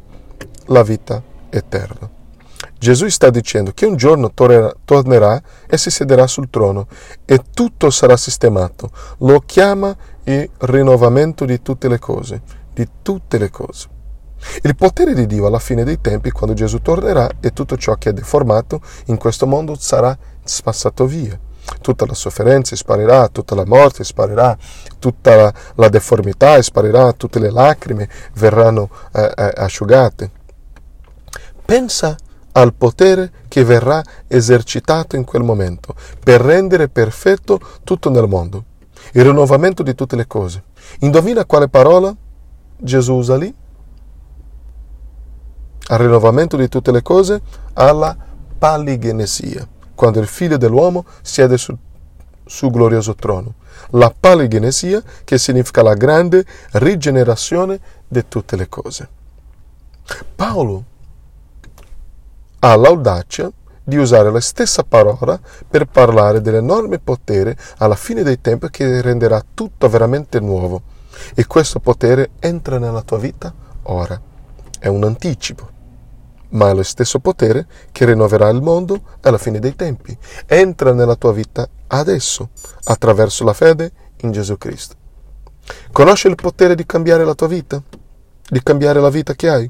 la 0.68 0.84
vita 0.84 1.22
eterna. 1.50 2.10
Gesù 2.80 3.10
sta 3.10 3.30
dicendo 3.30 3.72
che 3.74 3.86
un 3.86 3.98
giorno 3.98 4.32
tornerà 4.34 5.42
e 5.68 5.78
si 5.78 5.92
siederà 5.92 6.28
sul 6.28 6.50
trono 6.50 6.88
e 7.26 7.42
tutto 7.54 7.90
sarà 7.90 8.16
sistemato. 8.16 8.90
Lo 9.18 9.42
chiama 9.46 9.94
il 10.24 10.50
rinnovamento 10.60 11.44
di 11.44 11.62
tutte 11.62 11.90
le 11.90 12.00
cose, 12.00 12.42
di 12.74 12.88
tutte 13.02 13.38
le 13.38 13.50
cose. 13.50 13.93
Il 14.62 14.76
potere 14.76 15.14
di 15.14 15.26
Dio 15.26 15.46
alla 15.46 15.60
fine 15.60 15.84
dei 15.84 16.00
tempi, 16.02 16.32
quando 16.32 16.56
Gesù 16.56 16.82
tornerà 16.82 17.30
e 17.40 17.52
tutto 17.52 17.78
ciò 17.78 17.96
che 17.96 18.10
è 18.10 18.14
deformato 18.14 18.82
in 19.06 19.18
questo 19.18 19.48
mondo 19.48 19.76
sarà 19.78 20.18
spassato 20.44 21.06
via. 21.06 21.40
Tutta 21.82 22.06
la 22.06 22.14
sofferenza 22.14 22.76
sparirà, 22.76 23.28
tutta 23.30 23.56
la 23.56 23.66
morte 23.66 24.04
sparirà, 24.04 24.56
tutta 25.00 25.36
la, 25.36 25.54
la 25.76 25.90
deformità 25.90 26.62
sparirà, 26.62 27.14
tutte 27.14 27.40
le 27.40 27.52
lacrime 27.52 28.10
verranno 28.34 28.90
eh, 29.14 29.32
eh, 29.36 29.52
asciugate. 29.56 30.32
Pensa 31.66 32.16
al 32.54 32.74
potere 32.74 33.32
che 33.48 33.64
verrà 33.64 34.04
esercitato 34.28 35.16
in 35.16 35.24
quel 35.24 35.44
momento 35.44 35.96
per 36.24 36.42
rendere 36.42 36.90
perfetto 36.90 37.60
tutto 37.84 38.10
nel 38.10 38.28
mondo. 38.28 38.66
Il 39.14 39.24
rinnovamento 39.24 39.84
di 39.84 39.96
tutte 39.96 40.16
le 40.16 40.28
cose. 40.28 40.64
Indovina 41.00 41.46
quale 41.46 41.70
parola 41.70 42.16
Gesù 42.78 43.14
usa 43.16 43.38
lì? 43.38 43.54
Al 45.88 46.00
rinnovamento 46.00 46.56
di 46.58 46.70
tutte 46.70 46.92
le 46.92 47.02
cose, 47.02 47.42
alla 47.74 48.16
paligenesia, 48.58 49.68
quando 49.96 50.20
il 50.20 50.28
figlio 50.28 50.58
dell'uomo 50.58 51.06
siede 51.22 51.58
sul 51.58 51.78
suo 52.46 52.70
glorioso 52.70 53.16
trono. 53.16 53.56
La 53.92 54.14
paligenesia 54.18 55.02
che 55.24 55.38
significa 55.38 55.82
la 55.82 55.94
grande 55.94 56.46
rigenerazione 56.74 57.80
di 58.08 58.24
tutte 58.28 58.56
le 58.56 58.70
cose. 58.70 59.10
Paolo 60.36 60.84
ha 62.60 62.76
l'audacia 62.76 63.52
di 63.84 63.98
usare 63.98 64.32
la 64.32 64.40
stessa 64.40 64.84
parola 64.84 65.38
per 65.68 65.86
parlare 65.86 66.42
dell'enorme 66.42 67.00
potere 67.00 67.58
alla 67.78 67.96
fine 67.96 68.24
dei 68.24 68.40
tempi 68.40 68.70
che 68.70 69.02
renderà 69.02 69.44
tutto 69.54 69.90
veramente 69.90 70.40
nuovo. 70.40 70.82
E 71.36 71.46
questo 71.46 71.80
potere 71.80 72.32
entra 72.40 72.80
nella 72.80 73.02
tua 73.02 73.18
vita 73.18 73.54
ora. 73.84 74.20
È 74.80 74.88
un 74.88 75.04
anticipo, 75.04 75.70
ma 76.54 76.70
è 76.70 76.74
lo 76.74 76.84
stesso 76.84 77.20
potere 77.20 77.68
che 77.92 78.06
rinnoverà 78.06 78.50
il 78.50 78.62
mondo 78.62 79.02
alla 79.22 79.38
fine 79.38 79.60
dei 79.60 79.76
tempi. 79.76 80.18
Entra 80.46 80.94
nella 80.94 81.16
tua 81.16 81.34
vita 81.34 81.68
adesso, 81.88 82.50
attraverso 82.86 83.44
la 83.44 83.54
fede 83.54 83.92
in 84.22 84.32
Gesù 84.32 84.58
Cristo. 84.58 84.96
Conosci 85.92 86.28
il 86.28 86.36
potere 86.36 86.76
di 86.76 86.86
cambiare 86.86 87.24
la 87.24 87.36
tua 87.36 87.48
vita? 87.48 87.82
Di 88.50 88.62
cambiare 88.62 89.00
la 89.00 89.10
vita 89.10 89.34
che 89.34 89.50
hai? 89.50 89.70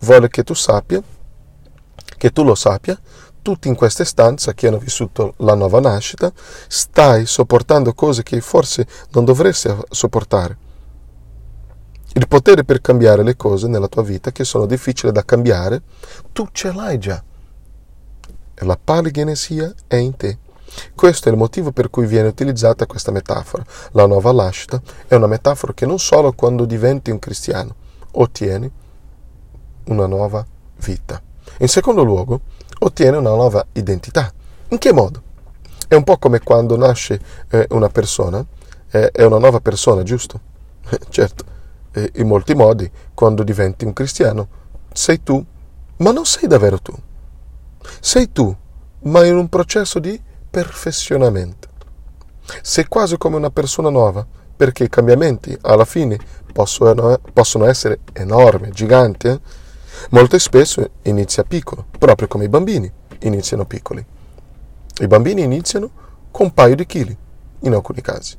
Vuole 0.00 0.28
che 0.28 0.44
tu 0.44 0.54
sappia, 0.54 1.02
che 2.16 2.30
tu 2.30 2.44
lo 2.44 2.54
sappia, 2.54 2.98
tutti 3.42 3.68
in 3.68 3.74
questa 3.74 4.04
stanza 4.04 4.52
che 4.52 4.68
hanno 4.68 4.78
vissuto 4.78 5.34
la 5.38 5.54
nuova 5.54 5.80
nascita, 5.80 6.32
stai 6.68 7.26
sopportando 7.26 7.94
cose 7.94 8.22
che 8.22 8.40
forse 8.40 8.86
non 9.10 9.24
dovresti 9.24 9.74
sopportare. 9.90 10.66
Il 12.14 12.26
potere 12.26 12.64
per 12.64 12.80
cambiare 12.80 13.22
le 13.22 13.36
cose 13.36 13.68
nella 13.68 13.88
tua 13.88 14.02
vita 14.02 14.32
che 14.32 14.44
sono 14.44 14.66
difficili 14.66 15.12
da 15.12 15.24
cambiare, 15.24 15.82
tu 16.32 16.48
ce 16.52 16.72
l'hai 16.72 16.98
già. 16.98 17.22
La 18.62 18.78
paligenesia 18.82 19.72
è 19.86 19.96
in 19.96 20.16
te. 20.16 20.38
Questo 20.94 21.28
è 21.28 21.32
il 21.32 21.38
motivo 21.38 21.70
per 21.70 21.90
cui 21.90 22.06
viene 22.06 22.28
utilizzata 22.28 22.86
questa 22.86 23.10
metafora. 23.10 23.64
La 23.92 24.06
nuova 24.06 24.32
nascita 24.32 24.80
è 25.06 25.14
una 25.14 25.26
metafora 25.26 25.72
che 25.74 25.86
non 25.86 25.98
solo 25.98 26.32
quando 26.32 26.64
diventi 26.64 27.10
un 27.10 27.18
cristiano 27.18 27.74
ottieni 28.12 28.70
una 29.84 30.06
nuova 30.06 30.44
vita. 30.84 31.20
In 31.58 31.68
secondo 31.68 32.02
luogo, 32.02 32.40
ottiene 32.80 33.16
una 33.16 33.30
nuova 33.30 33.66
identità. 33.72 34.32
In 34.68 34.78
che 34.78 34.92
modo? 34.92 35.22
È 35.86 35.94
un 35.94 36.04
po' 36.04 36.18
come 36.18 36.40
quando 36.40 36.76
nasce 36.76 37.18
eh, 37.50 37.66
una 37.70 37.88
persona, 37.88 38.44
eh, 38.90 39.10
è 39.10 39.24
una 39.24 39.38
nuova 39.38 39.60
persona, 39.60 40.02
giusto? 40.02 40.40
certo, 41.08 41.44
eh, 41.92 42.12
in 42.16 42.26
molti 42.26 42.54
modi, 42.54 42.90
quando 43.14 43.42
diventi 43.42 43.84
un 43.84 43.92
cristiano, 43.92 44.48
sei 44.92 45.22
tu, 45.22 45.44
ma 45.98 46.12
non 46.12 46.24
sei 46.24 46.48
davvero 46.48 46.78
tu. 46.78 46.94
Sei 48.00 48.32
tu, 48.32 48.54
ma 49.02 49.24
in 49.24 49.36
un 49.36 49.48
processo 49.48 49.98
di 49.98 50.20
perfezionamento. 50.50 51.68
Sei 52.62 52.86
quasi 52.86 53.16
come 53.18 53.36
una 53.36 53.50
persona 53.50 53.90
nuova, 53.90 54.26
perché 54.56 54.84
i 54.84 54.88
cambiamenti 54.88 55.56
alla 55.62 55.84
fine 55.84 56.18
possono, 56.52 57.20
possono 57.32 57.66
essere 57.66 58.00
enormi, 58.12 58.70
giganti. 58.70 59.28
Eh? 59.28 59.40
Molto 60.10 60.38
spesso 60.38 60.90
inizia 61.02 61.44
piccolo, 61.44 61.86
proprio 61.98 62.26
come 62.26 62.44
i 62.44 62.48
bambini 62.48 62.90
iniziano 63.20 63.66
piccoli. 63.66 64.04
I 65.00 65.06
bambini 65.06 65.42
iniziano 65.42 65.90
con 66.30 66.46
un 66.46 66.54
paio 66.54 66.74
di 66.74 66.86
chili, 66.86 67.16
in 67.60 67.74
alcuni 67.74 68.00
casi. 68.00 68.36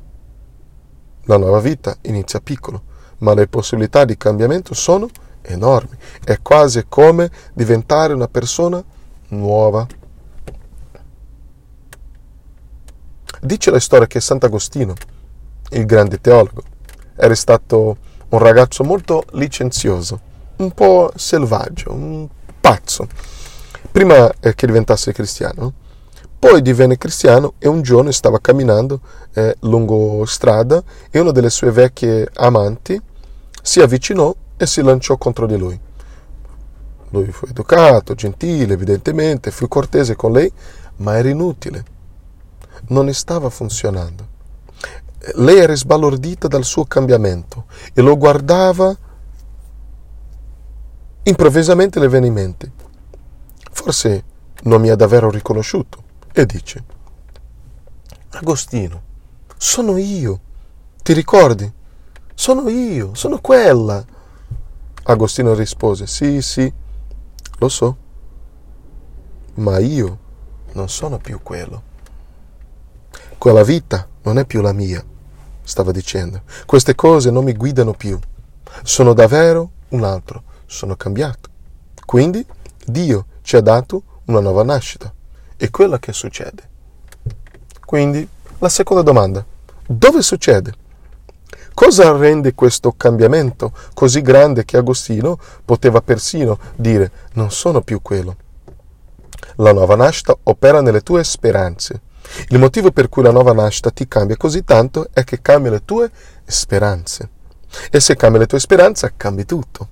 La 1.24 1.38
nuova 1.38 1.60
vita 1.60 1.96
inizia 2.01 2.39
piccolo, 2.41 2.84
ma 3.19 3.33
le 3.33 3.47
possibilità 3.47 4.05
di 4.05 4.17
cambiamento 4.17 4.73
sono 4.73 5.07
enormi. 5.41 5.97
È 6.23 6.39
quasi 6.41 6.85
come 6.88 7.29
diventare 7.53 8.13
una 8.13 8.27
persona 8.27 8.83
nuova. 9.29 9.88
Dice 13.41 13.71
la 13.71 13.79
storia 13.79 14.07
che 14.07 14.19
Sant'Agostino, 14.19 14.93
il 15.69 15.85
grande 15.85 16.19
teologo, 16.19 16.63
era 17.15 17.35
stato 17.35 17.97
un 18.29 18.39
ragazzo 18.39 18.83
molto 18.83 19.23
licenzioso 19.31 20.27
un 20.59 20.71
po' 20.71 21.11
selvaggio, 21.15 21.93
un 21.93 22.27
pazzo, 22.59 23.07
prima 23.91 24.31
eh, 24.39 24.53
che 24.55 24.65
diventasse 24.65 25.13
cristiano. 25.13 25.73
Poi 26.39 26.62
divenne 26.62 26.98
cristiano 26.98 27.55
e 27.60 27.67
un 27.67 27.81
giorno 27.81 28.12
stava 28.12 28.39
camminando 28.39 29.01
eh, 29.34 29.58
lungo 29.63 30.24
strada 30.25 30.81
e 31.12 31.19
una 31.19 31.31
delle 31.31 31.50
sue 31.50 31.69
vecchie 31.69 32.29
amanti 32.34 33.00
si 33.62 33.81
avvicinò 33.81 34.34
e 34.55 34.65
si 34.65 34.81
lanciò 34.81 35.17
contro 35.17 35.46
di 35.46 35.58
lui. 35.58 35.77
Lui 37.10 37.29
fu 37.31 37.46
educato, 37.46 38.15
gentile, 38.15 38.74
evidentemente, 38.74 39.51
fu 39.51 39.67
cortese 39.67 40.15
con 40.15 40.31
lei, 40.31 40.50
ma 40.98 41.17
era 41.17 41.27
inutile. 41.27 41.84
Non 42.88 43.13
stava 43.13 43.50
funzionando. 43.50 44.25
Lei 45.34 45.58
era 45.58 45.75
sbalordita 45.75 46.48
dal 46.48 46.63
suo 46.63 46.86
cambiamento 46.86 47.65
e 47.93 48.01
lo 48.01 48.15
guardava 48.15 48.96
Improvvisamente 51.24 52.00
le 52.00 52.08
viene 52.08 52.27
in 52.27 52.34
mente. 52.34 52.72
Forse 53.72 54.24
non 54.63 54.79
mi 54.79 54.89
ha 54.89 54.96
davvero 54.96 55.29
riconosciuto 55.29 56.08
e 56.41 56.46
dice, 56.46 56.84
Agostino, 58.29 59.01
sono 59.58 59.98
io, 59.98 60.39
ti 61.03 61.13
ricordi? 61.13 61.72
Sono 62.34 62.69
io, 62.69 63.13
sono 63.15 63.39
quella. 63.39 64.03
Agostino 65.03 65.53
rispose, 65.53 66.08
sì, 66.08 66.41
sì, 66.41 66.72
lo 67.58 67.69
so, 67.69 67.98
ma 69.55 69.79
io 69.79 70.19
non 70.74 70.89
sono 70.89 71.17
più 71.17 71.41
quello. 71.41 71.84
Quella 73.38 73.63
vita 73.63 74.08
non 74.24 74.38
è 74.38 74.46
più 74.46 74.62
la 74.62 74.74
mia, 74.74 75.03
stava 75.63 75.91
dicendo. 75.91 76.41
Queste 76.65 76.96
cose 76.96 77.31
non 77.31 77.43
mi 77.43 77.53
guidano 77.53 77.93
più. 77.93 78.19
Sono 78.84 79.13
davvero 79.13 79.72
un 79.89 80.03
altro 80.03 80.43
sono 80.69 80.96
cambiato. 80.96 81.50
Quindi 82.05 82.46
Dio 82.86 83.25
ci 83.41 83.55
ha 83.55 83.62
dato 83.62 84.03
una 84.25 84.39
nuova 84.39 84.63
nascita. 84.63 85.12
È 85.62 85.70
quella 85.72 86.00
che 86.00 86.13
succede. 86.13 86.70
Quindi 87.86 88.25
la 88.60 88.70
seconda 88.70 89.01
domanda, 89.01 89.46
dove 89.86 90.22
succede? 90.22 90.72
Cosa 91.74 92.16
rende 92.16 92.56
questo 92.56 92.94
cambiamento 92.96 93.74
così 93.94 94.22
grande 94.22 94.63
che 94.63 94.78
Agostino 94.78 95.38
poteva 95.66 96.01
persino 96.01 96.58
dire 96.78 97.12
non 97.34 97.51
sono 97.51 97.82
più 97.82 98.01
quello? 98.01 98.38
La 99.58 99.74
nuova 99.74 99.98
nascita 99.98 100.34
opera 100.44 100.80
nelle 100.80 101.01
tue 101.01 101.25
speranze. 101.25 102.04
Il 102.48 102.58
motivo 102.58 102.92
per 102.92 103.10
cui 103.10 103.24
la 103.24 103.32
nuova 103.32 103.51
nascita 103.51 103.92
ti 103.92 104.08
cambia 104.08 104.38
così 104.38 104.63
tanto 104.63 105.10
è 105.12 105.25
che 105.25 105.42
cambia 105.42 105.72
le 105.72 105.84
tue 105.84 106.10
speranze. 106.46 107.30
E 107.92 108.00
se 108.00 108.16
cambia 108.16 108.39
le 108.39 108.48
tue 108.48 108.62
speranze, 108.62 109.12
cambi 109.18 109.44
tutto. 109.44 109.89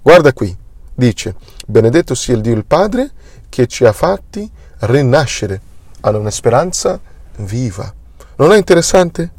Guarda 0.00 0.32
qui, 0.32 0.56
dice, 0.94 1.34
benedetto 1.66 2.14
sia 2.14 2.34
il 2.34 2.40
Dio 2.40 2.54
il 2.54 2.64
Padre 2.64 3.10
che 3.50 3.66
ci 3.66 3.84
ha 3.84 3.92
fatti 3.92 4.50
rinascere 4.80 5.60
a 6.00 6.10
una 6.10 6.30
speranza 6.30 7.00
viva. 7.36 7.92
Non 8.36 8.52
è 8.52 8.56
interessante? 8.56 9.30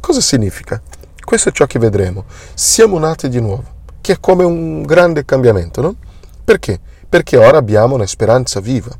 Cosa 0.00 0.20
significa? 0.20 0.80
Questo 1.22 1.50
è 1.50 1.52
ciò 1.52 1.66
che 1.66 1.78
vedremo. 1.78 2.24
Siamo 2.54 2.98
nati 2.98 3.28
di 3.28 3.40
nuovo, 3.40 3.64
che 4.00 4.14
è 4.14 4.20
come 4.20 4.44
un 4.44 4.82
grande 4.82 5.24
cambiamento, 5.24 5.80
no? 5.80 5.96
Perché? 6.42 6.80
Perché 7.08 7.36
ora 7.36 7.58
abbiamo 7.58 7.94
una 7.94 8.06
speranza 8.06 8.60
viva. 8.60 8.90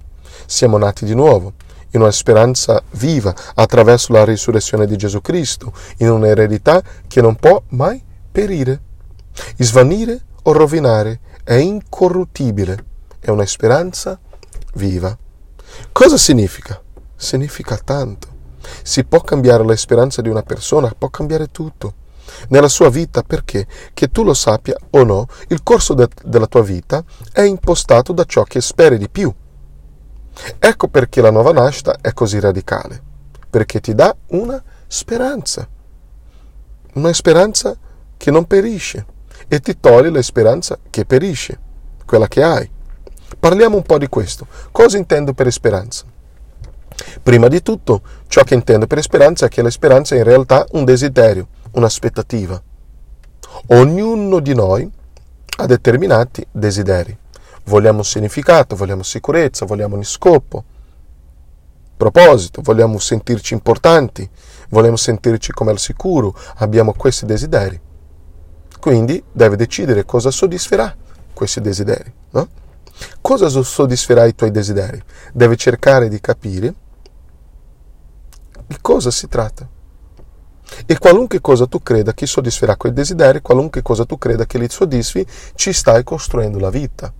Siamo 0.46 0.78
nati 0.78 1.04
di 1.04 1.14
nuovo, 1.14 1.54
in 1.92 2.02
una 2.02 2.10
speranza 2.10 2.82
viva 2.92 3.34
attraverso 3.54 4.12
la 4.12 4.24
risurrezione 4.24 4.86
di 4.86 4.96
Gesù 4.96 5.20
Cristo, 5.20 5.72
in 5.98 6.10
un'eredità 6.10 6.82
che 7.08 7.20
non 7.20 7.36
può 7.36 7.62
mai 7.68 8.02
perire, 8.30 8.80
svanire 9.56 10.20
o 10.42 10.52
rovinare, 10.52 11.20
è 11.42 11.54
incorruttibile, 11.54 12.84
è 13.18 13.30
una 13.30 13.46
speranza 13.46 14.18
viva. 14.74 15.16
Cosa 15.92 16.16
significa? 16.16 16.80
Significa 17.16 17.76
tanto. 17.76 18.28
Si 18.82 19.04
può 19.04 19.20
cambiare 19.20 19.64
la 19.64 19.76
speranza 19.76 20.22
di 20.22 20.28
una 20.28 20.42
persona, 20.42 20.94
può 20.96 21.08
cambiare 21.08 21.50
tutto. 21.50 21.94
Nella 22.48 22.68
sua 22.68 22.88
vita 22.90 23.22
perché, 23.22 23.66
che 23.92 24.10
tu 24.10 24.22
lo 24.22 24.34
sappia 24.34 24.76
o 24.90 25.02
no, 25.04 25.26
il 25.48 25.62
corso 25.62 25.94
de- 25.94 26.08
della 26.24 26.46
tua 26.46 26.62
vita 26.62 27.02
è 27.32 27.42
impostato 27.42 28.12
da 28.12 28.24
ciò 28.24 28.44
che 28.44 28.60
speri 28.60 28.98
di 28.98 29.08
più. 29.08 29.32
Ecco 30.58 30.88
perché 30.88 31.20
la 31.20 31.30
nuova 31.30 31.52
nascita 31.52 31.98
è 32.00 32.12
così 32.12 32.38
radicale, 32.38 33.02
perché 33.50 33.80
ti 33.80 33.94
dà 33.94 34.14
una 34.28 34.62
speranza, 34.86 35.68
una 36.94 37.12
speranza 37.12 37.76
che 38.16 38.30
non 38.30 38.46
perisce 38.46 39.06
e 39.48 39.60
ti 39.60 39.78
toglie 39.78 40.10
la 40.10 40.22
speranza 40.22 40.78
che 40.88 41.04
perisce, 41.04 41.58
quella 42.06 42.28
che 42.28 42.42
hai. 42.42 42.70
Parliamo 43.38 43.76
un 43.76 43.82
po' 43.82 43.98
di 43.98 44.08
questo. 44.08 44.46
Cosa 44.70 44.96
intendo 44.96 45.32
per 45.32 45.50
speranza? 45.52 46.04
Prima 47.22 47.48
di 47.48 47.62
tutto, 47.62 48.02
ciò 48.26 48.42
che 48.42 48.54
intendo 48.54 48.86
per 48.86 49.00
speranza 49.02 49.46
è 49.46 49.48
che 49.48 49.62
la 49.62 49.70
speranza 49.70 50.14
è 50.14 50.18
in 50.18 50.24
realtà 50.24 50.66
un 50.72 50.84
desiderio, 50.84 51.48
un'aspettativa. 51.72 52.60
Ognuno 53.68 54.40
di 54.40 54.54
noi 54.54 54.90
ha 55.58 55.66
determinati 55.66 56.46
desideri. 56.50 57.16
Vogliamo 57.64 58.02
significato, 58.02 58.74
vogliamo 58.76 59.02
sicurezza, 59.02 59.66
vogliamo 59.66 59.96
un 59.96 60.04
scopo, 60.04 60.64
proposito, 61.96 62.62
vogliamo 62.62 62.98
sentirci 62.98 63.54
importanti, 63.54 64.28
vogliamo 64.70 64.96
sentirci 64.96 65.52
come 65.52 65.70
al 65.70 65.78
sicuro, 65.78 66.34
abbiamo 66.56 66.94
questi 66.94 67.26
desideri. 67.26 67.78
Quindi 68.80 69.22
deve 69.30 69.56
decidere 69.56 70.06
cosa 70.06 70.30
soddisferà 70.30 70.94
questi 71.34 71.60
desideri. 71.60 72.12
No? 72.30 72.48
Cosa 73.20 73.48
soddisferà 73.48 74.24
i 74.24 74.34
tuoi 74.34 74.50
desideri? 74.50 75.02
Deve 75.32 75.56
cercare 75.56 76.08
di 76.08 76.20
capire 76.20 76.74
di 78.66 78.76
cosa 78.80 79.10
si 79.10 79.26
tratta. 79.26 79.68
E 80.86 80.98
qualunque 80.98 81.40
cosa 81.40 81.66
tu 81.66 81.82
creda 81.82 82.14
che 82.14 82.26
soddisferà 82.26 82.76
quei 82.76 82.92
desideri, 82.92 83.40
qualunque 83.40 83.82
cosa 83.82 84.04
tu 84.04 84.16
creda 84.16 84.46
che 84.46 84.58
li 84.58 84.68
soddisfi, 84.68 85.26
ci 85.54 85.72
stai 85.72 86.04
costruendo 86.04 86.58
la 86.58 86.70
vita. 86.70 87.12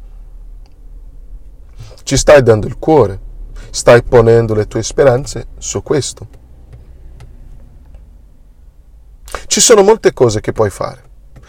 Ci 2.03 2.17
stai 2.17 2.43
dando 2.43 2.67
il 2.67 2.79
cuore, 2.79 3.21
stai 3.71 4.03
ponendo 4.03 4.55
le 4.55 4.67
tue 4.67 4.83
speranze 4.83 5.49
su 5.59 5.83
questo. 5.83 6.29
Ci 9.47 9.61
sono 9.61 9.83
molte 9.83 10.13
cose 10.13 10.41
che 10.41 10.53
puoi 10.53 10.71
fare, 10.71 11.03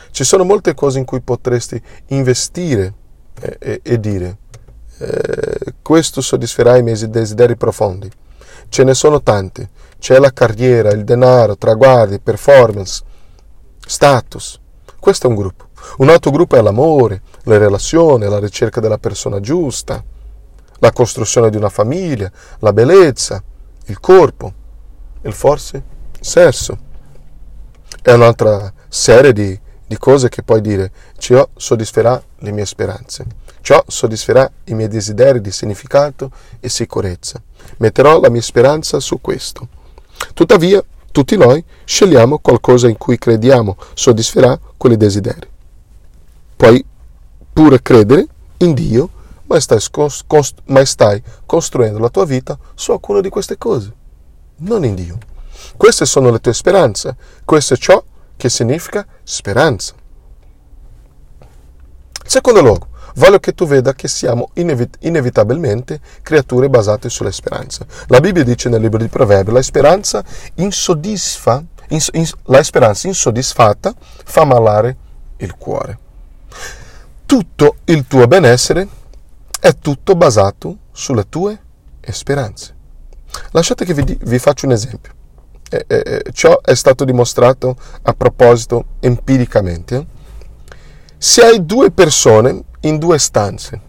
ci 0.10 0.24
sono 0.24 0.44
molte 0.44 0.74
cose 0.74 0.98
in 0.98 1.06
cui 1.06 1.22
potresti 1.22 1.82
investire 2.08 2.94
e, 3.42 3.80
e, 3.84 4.00
dire 4.00 4.38
eh, 5.00 5.74
questo 5.82 6.22
soddisferà 6.22 6.78
i 6.78 6.84
miei 6.84 7.10
desideri 7.10 7.56
profondi. 7.56 8.10
Ce 8.70 8.84
ne 8.84 8.94
sono 8.94 9.22
tanti, 9.22 9.68
c'è 10.00 10.20
la 10.20 10.32
carriera, 10.32 10.92
il 10.92 11.04
denaro, 11.04 11.58
traguardi, 11.58 12.20
performance, 12.20 13.04
status. 13.86 14.60
Questo 15.00 15.28
è 15.28 15.30
un 15.30 15.36
gruppo. 15.36 15.70
Un 15.98 16.10
altro 16.10 16.32
gruppo 16.32 16.56
è 16.56 16.62
l'amore, 16.62 17.22
le 17.44 17.58
relazioni, 17.58 18.28
la 18.28 18.40
ricerca 18.40 18.80
della 18.80 19.00
persona 19.00 19.40
giusta, 19.40 20.04
la 20.80 20.92
costruzione 20.92 21.50
di 21.50 21.58
una 21.58 21.70
famiglia, 21.70 22.32
la 22.60 22.72
bellezza, 22.72 23.44
il 23.86 24.00
corpo, 24.00 24.54
il 25.24 25.34
forse 25.34 25.84
sesso. 26.20 26.78
È 28.02 28.12
un'altra 28.12 28.72
serie 28.88 29.34
di, 29.34 29.60
di 29.92 29.98
cose 29.98 30.30
che 30.30 30.42
puoi 30.42 30.62
dire, 30.62 30.90
ciò 31.18 31.46
soddisferà 31.54 32.24
le 32.38 32.52
mie 32.52 32.66
speranze, 32.66 33.26
ciò 33.60 33.84
soddisferà 33.86 34.50
i 34.66 34.74
miei 34.74 34.88
desideri 34.88 35.42
di 35.42 35.52
significato 35.52 36.32
e 36.62 36.70
sicurezza. 36.70 37.42
Metterò 37.80 38.18
la 38.22 38.30
mia 38.30 38.42
speranza 38.42 39.02
su 39.02 39.20
questo. 39.20 39.68
Tuttavia, 40.34 40.82
tutti 41.12 41.36
noi 41.36 41.62
scegliamo 41.84 42.40
qualcosa 42.40 42.88
in 42.88 42.98
cui 42.98 43.18
crediamo 43.18 43.76
soddisferà 43.94 44.58
quei 44.78 44.96
desideri. 44.96 45.50
Puoi 46.56 46.86
pure 47.52 47.82
credere 47.82 48.26
in 48.60 48.74
Dio, 48.74 49.10
ma 49.48 49.60
stai, 49.60 49.82
cost- 49.92 50.62
ma 50.68 50.86
stai 50.86 51.22
costruendo 51.46 52.00
la 52.00 52.08
tua 52.08 52.24
vita 52.24 52.58
su 52.76 52.94
alcune 52.94 53.20
di 53.20 53.28
queste 53.28 53.58
cose, 53.58 53.92
non 54.60 54.86
in 54.86 54.96
Dio. 54.96 55.18
Queste 55.76 56.06
sono 56.06 56.30
le 56.30 56.40
tue 56.40 56.54
speranze, 56.54 57.18
questo 57.44 57.74
è 57.74 57.78
ciò 57.78 58.02
che 58.42 58.50
significa 58.50 59.06
speranza. 59.22 59.94
Secondo 62.26 62.62
luogo, 62.62 62.88
voglio 63.18 63.38
che 63.38 63.54
tu 63.54 63.68
veda 63.68 63.94
che 63.94 64.08
siamo 64.08 64.50
inevit- 64.56 64.98
inevitabilmente 65.02 66.00
creature 66.24 66.68
basate 66.68 67.08
sulle 67.08 67.32
speranze. 67.32 67.86
La 68.08 68.20
Bibbia 68.20 68.44
dice 68.44 68.68
nel 68.68 68.82
libro 68.82 68.98
di 68.98 69.10
Proverbi, 69.10 69.52
la 69.52 69.62
speranza 69.62 70.24
insoddisfa, 70.56 71.64
ins- 71.90 72.10
ins- 72.14 72.34
la 72.46 72.64
speranza 72.64 73.06
insoddisfatta 73.06 73.94
fa 74.00 74.44
malare 74.44 74.98
il 75.38 75.54
cuore. 75.56 76.00
Tutto 77.28 77.76
il 77.86 78.08
tuo 78.08 78.26
benessere 78.26 78.88
è 79.60 79.76
tutto 79.78 80.16
basato 80.16 80.78
sulle 80.92 81.30
tue 81.30 81.60
speranze. 82.10 82.76
Lasciate 83.52 83.86
che 83.86 83.94
vi, 83.94 84.18
vi 84.20 84.40
faccia 84.40 84.66
un 84.66 84.72
esempio. 84.72 85.20
Eh, 85.74 85.86
eh, 85.88 86.24
ciò 86.34 86.60
è 86.60 86.76
stato 86.76 87.06
dimostrato 87.06 87.78
a 88.02 88.14
proposito 88.14 88.86
empiricamente. 89.00 90.06
Se 91.18 91.42
hai 91.42 91.66
due 91.66 91.92
persone 91.92 92.64
in 92.82 92.98
due 92.98 93.18
stanze. 93.20 93.82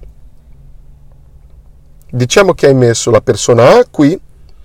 Diciamo 2.10 2.52
che 2.52 2.66
hai 2.66 2.74
messo 2.74 3.10
la 3.10 3.22
persona 3.22 3.78
A 3.78 3.86
qui 3.90 4.20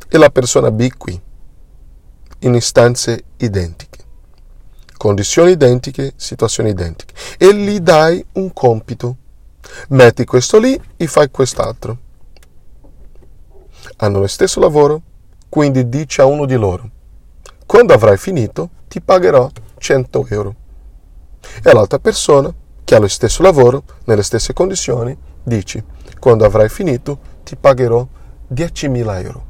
e 0.10 0.18
la 0.18 0.30
persona 0.30 0.70
B 0.70 0.90
qui, 0.98 1.20
in 2.40 2.62
stanze 2.62 3.24
identiche, 3.38 4.00
condizioni 4.98 5.52
identiche, 5.52 6.14
situazioni 6.18 6.70
identiche, 6.70 7.14
e 7.38 7.56
gli 7.56 7.80
dai 7.80 8.24
un 8.34 8.52
compito. 8.54 9.18
Metti 9.90 10.24
questo 10.26 10.60
lì 10.60 10.80
e 10.98 11.08
fai 11.08 11.32
quest'altro. 11.32 11.98
Hanno 13.98 14.20
lo 14.20 14.28
stesso 14.28 14.60
lavoro, 14.60 15.02
quindi 15.50 15.88
dici 15.88 16.22
a 16.22 16.26
uno 16.26 16.46
di 16.46 16.56
loro, 16.56 16.90
quando 17.68 17.94
avrai 17.94 18.18
finito 18.18 18.70
ti 18.88 19.02
pagherò 19.02 19.52
100 19.78 20.28
euro. 20.30 20.56
E 21.62 21.70
all'altra 21.70 22.00
persona 22.00 22.52
che 22.84 22.96
ha 22.96 23.00
lo 23.00 23.10
stesso 23.10 23.44
lavoro, 23.44 23.84
nelle 24.06 24.24
stesse 24.24 24.54
condizioni, 24.54 25.16
dici, 25.44 25.84
quando 26.18 26.46
avrai 26.46 26.70
finito 26.70 27.20
ti 27.44 27.58
pagherò 27.58 28.08
10.000 28.52 29.24
euro. 29.24 29.46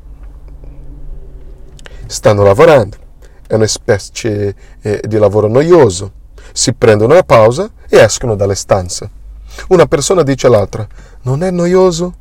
Stanno 2.07 2.41
lavorando, 2.41 2.97
è 3.45 3.53
una 3.53 3.67
specie 3.67 4.55
eh, 4.81 5.01
di 5.07 5.17
lavoro 5.19 5.47
noioso, 5.47 6.11
si 6.51 6.73
prendono 6.73 7.13
una 7.13 7.23
pausa 7.23 7.69
e 7.87 7.97
escono 7.97 8.35
dalle 8.35 8.55
stanze. 8.55 9.11
Una 9.69 9.85
persona 9.85 10.23
dice 10.23 10.47
all'altra, 10.47 10.87
non 11.21 11.43
è 11.43 11.51
noioso? 11.51 12.15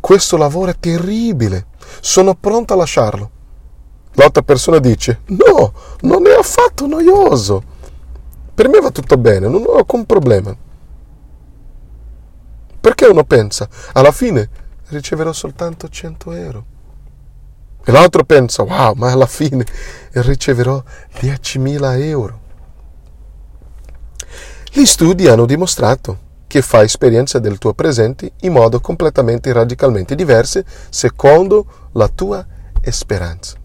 Questo 0.00 0.36
lavoro 0.36 0.70
è 0.70 0.76
terribile, 0.78 1.66
sono 2.00 2.36
pronto 2.36 2.72
a 2.72 2.76
lasciarlo. 2.76 3.30
L'altra 4.14 4.42
persona 4.42 4.78
dice, 4.78 5.20
no, 5.26 5.72
non 6.00 6.26
è 6.26 6.32
affatto 6.32 6.86
noioso 6.86 7.72
per 8.54 8.68
me 8.68 8.78
va 8.78 8.90
tutto 8.92 9.16
bene, 9.16 9.48
non 9.48 9.64
ho 9.66 9.74
alcun 9.74 10.06
problema. 10.06 10.56
Perché 12.80 13.06
uno 13.06 13.24
pensa, 13.24 13.68
alla 13.92 14.12
fine 14.12 14.48
riceverò 14.88 15.32
soltanto 15.32 15.88
100 15.88 16.32
euro. 16.32 16.64
E 17.84 17.90
l'altro 17.90 18.22
pensa, 18.22 18.62
wow, 18.62 18.94
ma 18.94 19.10
alla 19.10 19.26
fine 19.26 19.66
riceverò 20.12 20.80
10.000 21.14 22.00
euro. 22.02 22.40
Gli 24.70 24.84
studi 24.84 25.26
hanno 25.26 25.46
dimostrato 25.46 26.18
che 26.46 26.62
fai 26.62 26.84
esperienze 26.84 27.40
del 27.40 27.58
tuo 27.58 27.74
presente 27.74 28.32
in 28.42 28.52
modo 28.52 28.78
completamente 28.78 29.50
e 29.50 29.52
radicalmente 29.52 30.14
diverso 30.14 30.62
secondo 30.90 31.88
la 31.92 32.06
tua 32.06 32.46
speranza. 32.88 33.62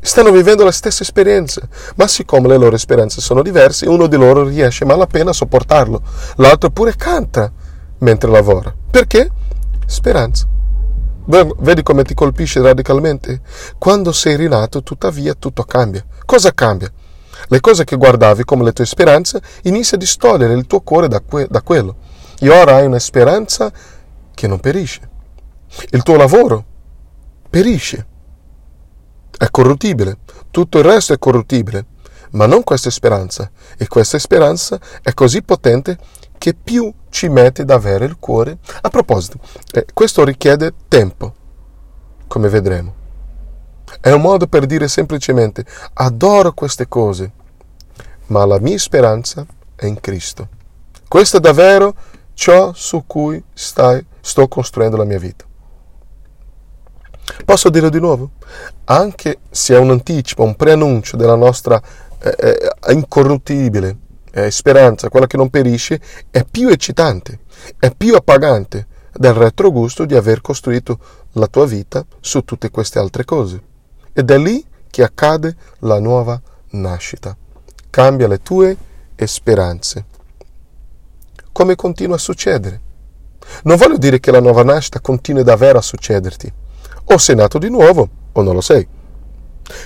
Stanno 0.00 0.30
vivendo 0.30 0.64
la 0.64 0.72
stessa 0.72 1.02
esperienza, 1.02 1.62
ma 1.96 2.06
siccome 2.06 2.48
le 2.48 2.56
loro 2.56 2.76
esperienze 2.76 3.20
sono 3.20 3.42
diverse, 3.42 3.88
uno 3.88 4.06
di 4.06 4.16
loro 4.16 4.44
riesce 4.44 4.84
malapena 4.84 5.30
a 5.30 5.34
sopportarlo, 5.34 6.02
l'altro 6.36 6.70
pure 6.70 6.94
canta 6.96 7.50
mentre 7.98 8.30
lavora. 8.30 8.74
Perché? 8.90 9.30
Speranza. 9.86 10.46
Vedi 11.24 11.82
come 11.82 12.02
ti 12.04 12.14
colpisce 12.14 12.60
radicalmente? 12.60 13.40
Quando 13.78 14.12
sei 14.12 14.36
rinato, 14.36 14.82
tuttavia, 14.82 15.34
tutto 15.34 15.64
cambia. 15.64 16.04
Cosa 16.24 16.52
cambia? 16.52 16.90
Le 17.46 17.60
cose 17.60 17.84
che 17.84 17.96
guardavi 17.96 18.44
come 18.44 18.64
le 18.64 18.72
tue 18.72 18.86
speranze 18.86 19.40
inizia 19.62 19.96
a 19.96 20.00
distogliere 20.00 20.54
il 20.54 20.66
tuo 20.66 20.80
cuore 20.80 21.08
da, 21.08 21.20
que- 21.20 21.46
da 21.48 21.62
quello. 21.62 21.96
E 22.38 22.48
ora 22.48 22.76
hai 22.76 22.86
una 22.86 22.98
speranza 22.98 23.72
che 24.34 24.46
non 24.46 24.60
perisce. 24.60 25.08
Il 25.90 26.02
tuo 26.02 26.16
lavoro 26.16 26.64
perisce 27.48 28.06
è 29.40 29.50
corruttibile, 29.50 30.18
tutto 30.50 30.76
il 30.76 30.84
resto 30.84 31.14
è 31.14 31.18
corruttibile, 31.18 31.86
ma 32.32 32.44
non 32.44 32.62
questa 32.62 32.90
speranza. 32.90 33.50
E 33.78 33.88
questa 33.88 34.18
speranza 34.18 34.78
è 35.00 35.14
così 35.14 35.42
potente 35.42 35.96
che 36.36 36.52
più 36.52 36.92
ci 37.08 37.30
mette 37.30 37.62
ad 37.62 37.70
avere 37.70 38.04
il 38.04 38.18
cuore. 38.18 38.58
A 38.82 38.90
proposito, 38.90 39.38
eh, 39.72 39.86
questo 39.94 40.24
richiede 40.24 40.74
tempo, 40.88 41.34
come 42.26 42.50
vedremo. 42.50 42.94
È 43.98 44.10
un 44.10 44.20
modo 44.20 44.46
per 44.46 44.66
dire 44.66 44.88
semplicemente 44.88 45.64
adoro 45.94 46.52
queste 46.52 46.86
cose, 46.86 47.32
ma 48.26 48.44
la 48.44 48.60
mia 48.60 48.78
speranza 48.78 49.46
è 49.74 49.86
in 49.86 49.98
Cristo. 50.00 50.48
Questo 51.08 51.38
è 51.38 51.40
davvero 51.40 51.94
ciò 52.34 52.74
su 52.74 53.04
cui 53.06 53.42
stai, 53.54 54.04
sto 54.20 54.48
costruendo 54.48 54.98
la 54.98 55.04
mia 55.04 55.18
vita. 55.18 55.48
Posso 57.44 57.70
dirlo 57.70 57.88
di 57.88 58.00
nuovo? 58.00 58.30
Anche 58.84 59.38
se 59.50 59.74
è 59.74 59.78
un 59.78 59.90
anticipo, 59.90 60.42
un 60.42 60.56
preannuncio 60.56 61.16
della 61.16 61.34
nostra 61.34 61.80
eh, 62.22 62.34
eh, 62.38 62.92
incorruttibile 62.92 63.96
eh, 64.32 64.50
speranza, 64.50 65.08
quella 65.08 65.26
che 65.26 65.36
non 65.36 65.50
perisce, 65.50 66.00
è 66.30 66.44
più 66.44 66.68
eccitante, 66.68 67.40
è 67.78 67.92
più 67.94 68.14
appagante 68.14 68.86
del 69.12 69.34
retrogusto 69.34 70.04
di 70.04 70.14
aver 70.14 70.40
costruito 70.40 70.98
la 71.32 71.46
tua 71.46 71.66
vita 71.66 72.04
su 72.20 72.42
tutte 72.42 72.70
queste 72.70 72.98
altre 72.98 73.24
cose. 73.24 73.60
Ed 74.12 74.30
è 74.30 74.38
lì 74.38 74.64
che 74.88 75.02
accade 75.02 75.54
la 75.80 75.98
nuova 75.98 76.40
nascita. 76.70 77.36
Cambia 77.90 78.28
le 78.28 78.40
tue 78.40 78.76
speranze. 79.16 80.04
Come 81.52 81.74
continua 81.74 82.16
a 82.16 82.18
succedere? 82.18 82.80
Non 83.64 83.76
voglio 83.76 83.98
dire 83.98 84.20
che 84.20 84.30
la 84.30 84.40
nuova 84.40 84.62
nascita 84.62 85.00
continui 85.00 85.42
davvero 85.42 85.78
a 85.78 85.82
succederti. 85.82 86.52
O 87.12 87.18
sei 87.18 87.34
nato 87.34 87.58
di 87.58 87.68
nuovo 87.68 88.08
o 88.30 88.42
non 88.42 88.54
lo 88.54 88.60
sei. 88.60 88.86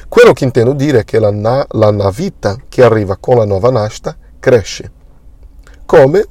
Quello 0.09 0.35
che 0.35 0.45
intendo 0.45 0.75
dire 0.75 1.01
è 1.01 1.05
che 1.05 1.19
la, 1.19 1.31
na- 1.31 1.67
la 1.71 2.11
vita 2.11 2.59
che 2.69 2.83
arriva 2.83 3.17
con 3.17 3.39
la 3.39 3.47
nuova 3.47 3.71
nascita 3.71 4.15
cresce. 4.39 4.93
Come? 5.87 6.27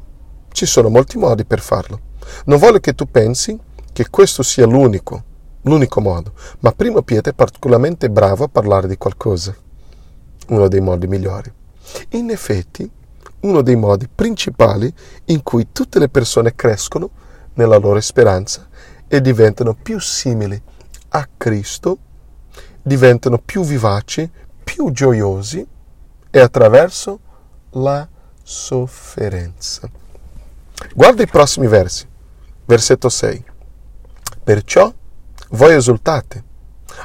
Ci 0.52 0.68
sono 0.68 0.90
molti 0.90 1.18
modi 1.18 1.46
per 1.46 1.62
farlo. 1.62 2.00
Non 2.46 2.60
voglio 2.60 2.80
che 2.80 2.94
tu 2.94 3.10
pensi 3.10 3.58
che 3.92 4.10
questo 4.12 4.44
sia 4.44 4.68
l'unico, 4.68 5.24
l'unico 5.64 6.00
modo, 6.00 6.34
ma 6.60 6.72
primo 6.74 7.02
Pietro 7.02 7.32
è 7.32 7.36
particolarmente 7.36 8.12
bravo 8.12 8.44
a 8.44 8.50
parlare 8.50 8.88
di 8.88 8.98
qualcosa. 8.98 9.56
Uno 10.50 10.68
dei 10.68 10.82
modi 10.82 11.08
migliori. 11.08 11.52
In 12.10 12.30
effetti, 12.30 12.88
uno 13.40 13.62
dei 13.64 13.76
modi 13.76 14.08
principali 14.14 14.94
in 15.26 15.42
cui 15.42 15.70
tutte 15.72 15.98
le 15.98 16.10
persone 16.10 16.54
crescono 16.54 17.10
nella 17.56 17.78
loro 17.78 18.00
speranza 18.00 18.68
e 19.08 19.22
diventano 19.22 19.74
più 19.74 20.00
simili 20.00 20.62
a 21.16 21.28
Cristo, 21.38 21.98
diventano 22.82 23.38
più 23.38 23.64
vivaci, 23.64 24.30
più 24.64 24.92
gioiosi 24.92 25.66
è 26.30 26.40
attraverso 26.40 27.20
la 27.72 28.08
sofferenza. 28.42 29.90
Guarda 30.96 31.22
i 31.22 31.28
prossimi 31.28 31.68
versi. 31.68 32.08
Versetto 32.66 33.10
6. 33.10 33.46
Perciò 34.44 34.92
voi 35.52 35.76
esultate, 35.76 36.44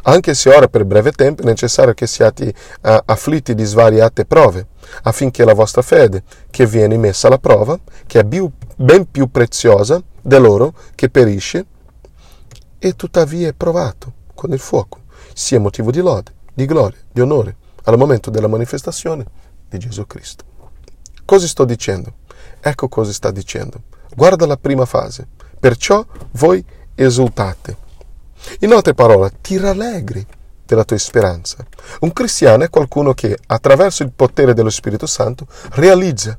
anche 0.05 0.35
se 0.35 0.49
ora 0.49 0.69
per 0.69 0.85
breve 0.85 1.13
tempo 1.13 1.43
è 1.43 1.45
necessario 1.45 1.93
che 1.93 2.07
siate 2.07 2.49
uh, 2.83 2.97
afflitti 3.05 3.55
di 3.55 3.65
svariate 3.65 4.25
prove, 4.25 4.69
affinché 5.03 5.45
la 5.45 5.53
vostra 5.53 5.83
fede, 5.83 6.23
che 6.51 6.67
viene 6.67 6.97
messa 6.97 7.27
alla 7.27 7.39
prova, 7.39 7.79
che 8.07 8.21
è 8.21 8.25
ben 8.25 9.11
più 9.11 9.31
preziosa 9.31 10.03
dell'oro 10.23 10.73
che 10.95 11.11
perisce, 11.11 11.67
e 12.79 12.95
tuttavia 12.95 13.49
è 13.49 13.53
provato 13.55 14.13
con 14.35 14.53
il 14.53 14.59
fuoco, 14.59 15.03
sia 15.35 15.61
motivo 15.61 15.91
di 15.91 16.01
lode, 16.01 16.33
di 16.55 16.65
gloria, 16.65 16.99
di 17.11 17.21
onore, 17.21 17.57
al 17.85 17.99
momento 17.99 18.31
della 18.31 18.49
manifestazione 18.49 19.27
di 19.69 19.79
Gesù 19.79 20.07
Cristo. 20.07 20.45
Cosa 21.25 21.47
sto 21.47 21.65
dicendo? 21.65 22.15
Ecco 22.61 22.89
cosa 22.89 23.13
sta 23.13 23.31
dicendo. 23.31 23.83
Guarda 24.15 24.47
la 24.47 24.57
prima 24.57 24.85
fase. 24.85 25.27
Perciò 25.59 26.05
voi 26.33 26.65
esultate. 26.95 27.77
In 28.61 28.73
altre 28.73 28.95
parole, 28.95 29.33
ti 29.41 29.57
rallegri 29.59 30.25
della 30.65 30.85
tua 30.85 30.99
speranza. 30.99 31.65
Un 32.01 32.13
cristiano 32.13 32.65
è 32.65 32.71
qualcuno 32.71 33.15
che 33.15 33.39
attraverso 33.47 34.03
il 34.03 34.13
potere 34.13 34.55
dello 34.55 34.71
Spirito 34.71 35.07
Santo 35.07 35.47
realizza 35.71 36.39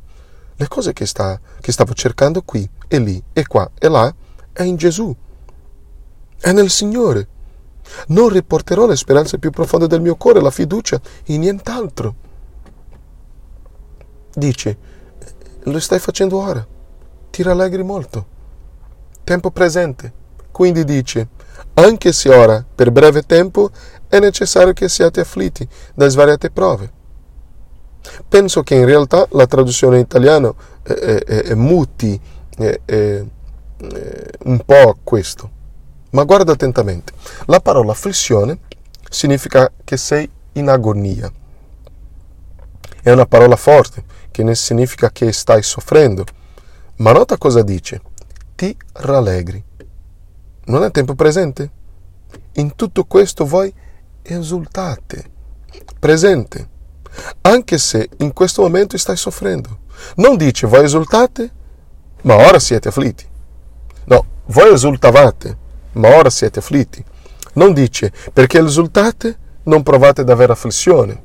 le 0.56 0.67
cose 0.67 0.93
che, 0.93 1.06
sta, 1.06 1.39
che 1.60 1.71
stavo 1.71 1.93
cercando 1.93 2.41
qui 2.41 2.69
e 2.88 2.99
lì 2.99 3.21
e 3.34 3.47
qua 3.47 3.69
e 3.78 3.88
là, 3.88 4.13
è 4.52 4.63
in 4.63 4.75
Gesù, 4.75 5.15
è 6.39 6.52
nel 6.52 6.69
Signore. 6.69 7.28
Non 8.08 8.30
riporterò 8.30 8.86
le 8.86 8.95
speranze 8.95 9.39
più 9.39 9.49
profonde 9.49 9.88
del 9.88 10.02
mio 10.02 10.15
cuore, 10.15 10.41
la 10.41 10.52
fiducia 10.52 10.99
in 11.25 11.41
nient'altro. 11.41 12.15
Dici, 14.34 14.78
lo 15.63 15.80
stai 15.80 15.99
facendo 15.99 16.38
ora, 16.38 16.65
ti 17.30 17.41
rallegri 17.43 17.84
molto. 17.84 18.38
Tempo 19.23 19.52
presente. 19.52 20.13
Quindi 20.52 20.84
dici, 20.84 21.25
anche 21.75 22.12
se 22.12 22.30
ora, 22.30 22.63
per 22.75 22.91
breve 22.91 23.23
tempo, 23.23 23.69
è 24.08 24.19
necessario 24.19 24.73
che 24.73 24.89
siate 24.89 25.21
afflitti 25.21 25.67
da 25.93 26.08
svariate 26.08 26.52
prove. 26.52 26.91
Penso 28.28 28.63
che 28.63 28.75
in 28.75 28.86
realtà 28.86 29.28
la 29.32 29.45
traduzione 29.45 29.97
in 29.97 30.04
italiano 30.04 30.56
è, 30.82 30.91
è, 30.91 31.23
è 31.43 31.54
muti 31.54 32.19
è, 32.56 33.23
un 34.43 34.60
po' 34.65 34.97
questo. 35.04 35.52
Ma 36.12 36.24
guarda 36.24 36.54
attentamente. 36.54 37.13
La 37.45 37.60
parola 37.60 37.91
afflizione 37.91 38.60
significa 39.10 39.72
che 39.84 39.98
sei 39.98 40.30
in 40.54 40.69
agonia. 40.69 41.32
È 43.02 43.12
una 43.12 43.26
parola 43.26 43.56
forte, 43.56 44.04
che 44.32 44.56
significa 44.56 45.12
che 45.12 45.32
stai 45.32 45.63
soffrendo. 45.63 46.26
Ma 46.98 47.12
nota 47.12 47.38
cosa 47.38 47.62
dice. 47.62 48.02
Ti 48.56 48.76
rallegri. 48.93 49.63
Non 50.65 50.84
è 50.84 50.91
tempo 50.91 51.15
presente? 51.15 51.72
In 52.54 52.76
tutto 52.76 53.06
questo 53.06 53.45
voi 53.45 53.74
esultate. 54.22 55.32
Presente. 55.98 56.69
Anche 57.41 57.78
se 57.78 58.10
in 58.17 58.34
questo 58.34 58.62
momento 58.62 58.98
stai 58.98 59.17
soffrendo. 59.17 59.80
Non 60.15 60.38
dice 60.38 60.67
voi 60.67 60.84
esultate, 60.84 61.52
ma 62.24 62.36
ora 62.36 62.60
siete 62.60 62.89
afflitti. 62.89 63.28
No, 64.06 64.26
voi 64.48 64.74
esultavate, 64.74 65.58
ma 65.93 66.15
ora 66.15 66.30
siete 66.30 66.60
afflitti. 66.60 67.04
Non 67.54 67.73
dice 67.73 68.12
perché 68.32 68.60
esultate 68.60 69.38
non 69.63 69.84
provate 69.84 70.21
ad 70.21 70.30
avere 70.30 70.54
afflizione. 70.54 71.23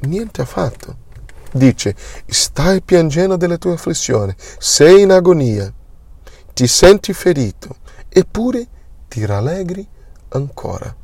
Niente 0.00 0.42
affatto. 0.42 1.08
Dice 1.52 1.94
stai 2.26 2.80
piangendo 2.80 3.36
delle 3.36 3.58
tue 3.58 3.72
afflizioni, 3.72 4.34
sei 4.58 5.02
in 5.02 5.10
agonia, 5.10 5.72
ti 6.52 6.66
senti 6.66 7.12
ferito, 7.12 7.76
eppure 8.08 8.66
ti 9.08 9.24
rallegri 9.26 9.86
ancora. 10.28 10.94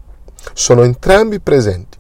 Sono 0.53 0.83
entrambi 0.85 1.41
presenti. 1.41 1.99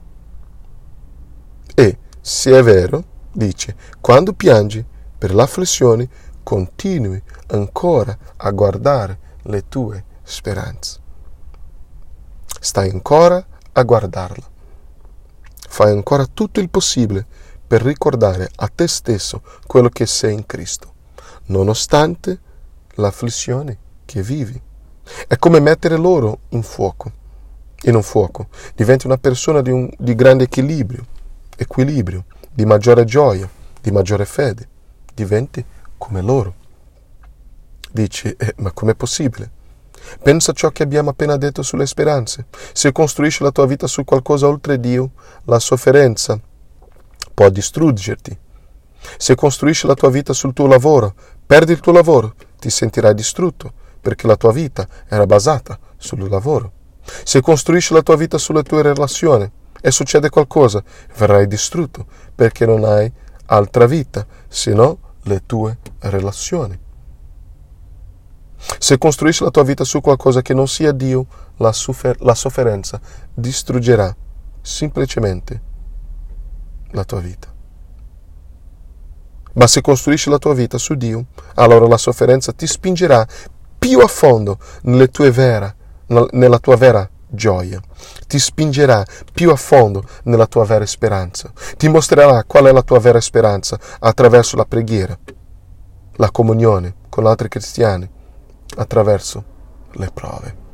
E, 1.74 1.98
se 2.20 2.56
è 2.56 2.62
vero, 2.62 3.04
dice, 3.32 3.74
quando 4.00 4.32
piangi 4.32 4.84
per 5.18 5.34
l'afflizione, 5.34 6.08
continui 6.42 7.20
ancora 7.48 8.16
a 8.36 8.50
guardare 8.52 9.18
le 9.42 9.68
tue 9.68 10.04
speranze. 10.26 10.98
Stai 12.60 12.90
ancora 12.90 13.44
a 13.72 13.82
guardarla. 13.84 14.44
Fai 15.68 15.92
ancora 15.92 16.26
tutto 16.26 16.58
il 16.58 16.68
possibile 16.68 17.24
per 17.66 17.82
ricordare 17.82 18.48
a 18.56 18.68
te 18.68 18.88
stesso 18.88 19.42
quello 19.66 19.88
che 19.88 20.06
sei 20.06 20.34
in 20.34 20.46
Cristo, 20.46 20.92
nonostante 21.46 22.40
l'afflizione 22.94 23.78
che 24.04 24.22
vivi. 24.22 24.60
È 25.28 25.36
come 25.36 25.60
mettere 25.60 25.96
l'oro 25.96 26.40
in 26.50 26.62
fuoco, 26.62 27.12
in 27.82 27.94
un 27.94 28.02
fuoco. 28.02 28.48
Diventi 28.74 29.06
una 29.06 29.18
persona 29.18 29.60
di, 29.60 29.70
un, 29.70 29.88
di 29.96 30.14
grande 30.16 30.44
equilibrio, 30.44 31.04
equilibrio, 31.56 32.24
di 32.52 32.64
maggiore 32.64 33.04
gioia, 33.04 33.48
di 33.80 33.90
maggiore 33.92 34.24
fede. 34.24 34.68
Diventi 35.14 35.64
come 35.96 36.20
loro. 36.20 36.54
Dici, 37.92 38.28
eh, 38.36 38.54
ma 38.58 38.72
com'è 38.72 38.94
possibile? 38.94 39.50
Pensa 40.22 40.50
a 40.50 40.54
ciò 40.54 40.70
che 40.70 40.82
abbiamo 40.82 41.10
appena 41.10 41.36
detto 41.36 41.62
sulle 41.62 41.86
speranze. 41.86 42.46
Se 42.72 42.92
costruisci 42.92 43.42
la 43.42 43.50
tua 43.50 43.66
vita 43.66 43.86
su 43.86 44.04
qualcosa 44.04 44.46
oltre 44.46 44.78
Dio, 44.80 45.10
la 45.44 45.58
sofferenza 45.58 46.38
può 47.34 47.48
distruggerti. 47.50 48.38
Se 49.18 49.34
costruisci 49.34 49.86
la 49.86 49.94
tua 49.94 50.10
vita 50.10 50.32
sul 50.32 50.52
tuo 50.52 50.66
lavoro, 50.66 51.14
perdi 51.46 51.72
il 51.72 51.80
tuo 51.80 51.92
lavoro, 51.92 52.34
ti 52.58 52.70
sentirai 52.70 53.14
distrutto 53.14 53.72
perché 54.00 54.26
la 54.26 54.36
tua 54.36 54.52
vita 54.52 54.86
era 55.08 55.26
basata 55.26 55.78
sul 55.96 56.28
lavoro. 56.28 56.72
Se 57.24 57.40
costruisci 57.40 57.92
la 57.92 58.02
tua 58.02 58.16
vita 58.16 58.38
sulle 58.38 58.62
tue 58.62 58.82
relazioni 58.82 59.48
e 59.80 59.90
succede 59.90 60.28
qualcosa, 60.28 60.82
verrai 61.16 61.46
distrutto 61.46 62.06
perché 62.34 62.66
non 62.66 62.84
hai 62.84 63.10
altra 63.46 63.86
vita 63.86 64.26
se 64.48 64.72
no 64.72 64.98
le 65.22 65.42
tue 65.46 65.78
relazioni. 66.00 66.78
Se 68.78 68.98
costruisci 68.98 69.44
la 69.44 69.50
tua 69.50 69.62
vita 69.62 69.84
su 69.84 70.00
qualcosa 70.00 70.42
che 70.42 70.54
non 70.54 70.68
sia 70.68 70.92
Dio, 70.92 71.26
la, 71.56 71.72
soffer- 71.72 72.20
la 72.20 72.34
sofferenza 72.34 73.00
distruggerà 73.32 74.14
semplicemente 74.60 75.62
la 76.90 77.04
tua 77.04 77.20
vita. 77.20 77.52
Ma 79.54 79.66
se 79.66 79.80
costruisci 79.80 80.28
la 80.28 80.38
tua 80.38 80.54
vita 80.54 80.76
su 80.76 80.94
Dio, 80.94 81.26
allora 81.54 81.86
la 81.86 81.96
sofferenza 81.96 82.52
ti 82.52 82.66
spingerà 82.66 83.26
più 83.78 84.00
a 84.00 84.06
fondo 84.06 84.58
vera, 84.82 85.74
nella 86.32 86.58
tua 86.58 86.76
vera 86.76 87.08
gioia, 87.28 87.80
ti 88.26 88.38
spingerà 88.38 89.04
più 89.32 89.50
a 89.50 89.56
fondo 89.56 90.04
nella 90.24 90.46
tua 90.46 90.64
vera 90.64 90.84
speranza, 90.84 91.52
ti 91.76 91.88
mostrerà 91.88 92.44
qual 92.44 92.66
è 92.66 92.72
la 92.72 92.82
tua 92.82 92.98
vera 92.98 93.20
speranza 93.20 93.78
attraverso 93.98 94.56
la 94.56 94.64
preghiera, 94.64 95.16
la 96.16 96.30
comunione 96.30 96.94
con 97.08 97.26
altri 97.26 97.48
cristiani, 97.48 98.08
attraverso 98.76 99.44
le 99.92 100.10
prove. 100.12 100.64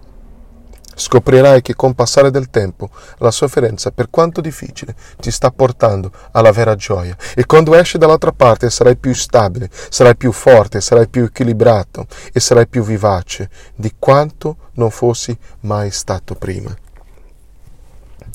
Scoprirai 0.94 1.62
che 1.62 1.74
con 1.74 1.94
passare 1.94 2.30
del 2.30 2.50
tempo 2.50 2.90
la 3.18 3.30
sofferenza, 3.30 3.90
per 3.90 4.10
quanto 4.10 4.40
difficile, 4.42 4.94
ti 5.18 5.30
sta 5.30 5.50
portando 5.50 6.12
alla 6.32 6.52
vera 6.52 6.74
gioia 6.74 7.16
e 7.34 7.46
quando 7.46 7.74
esci 7.74 7.96
dall'altra 7.96 8.32
parte 8.32 8.68
sarai 8.68 8.96
più 8.96 9.14
stabile, 9.14 9.70
sarai 9.88 10.16
più 10.16 10.32
forte, 10.32 10.80
sarai 10.82 11.08
più 11.08 11.24
equilibrato 11.24 12.06
e 12.32 12.40
sarai 12.40 12.66
più 12.66 12.82
vivace 12.82 13.48
di 13.74 13.94
quanto 13.98 14.56
non 14.74 14.90
fossi 14.90 15.36
mai 15.60 15.90
stato 15.90 16.34
prima. 16.34 16.76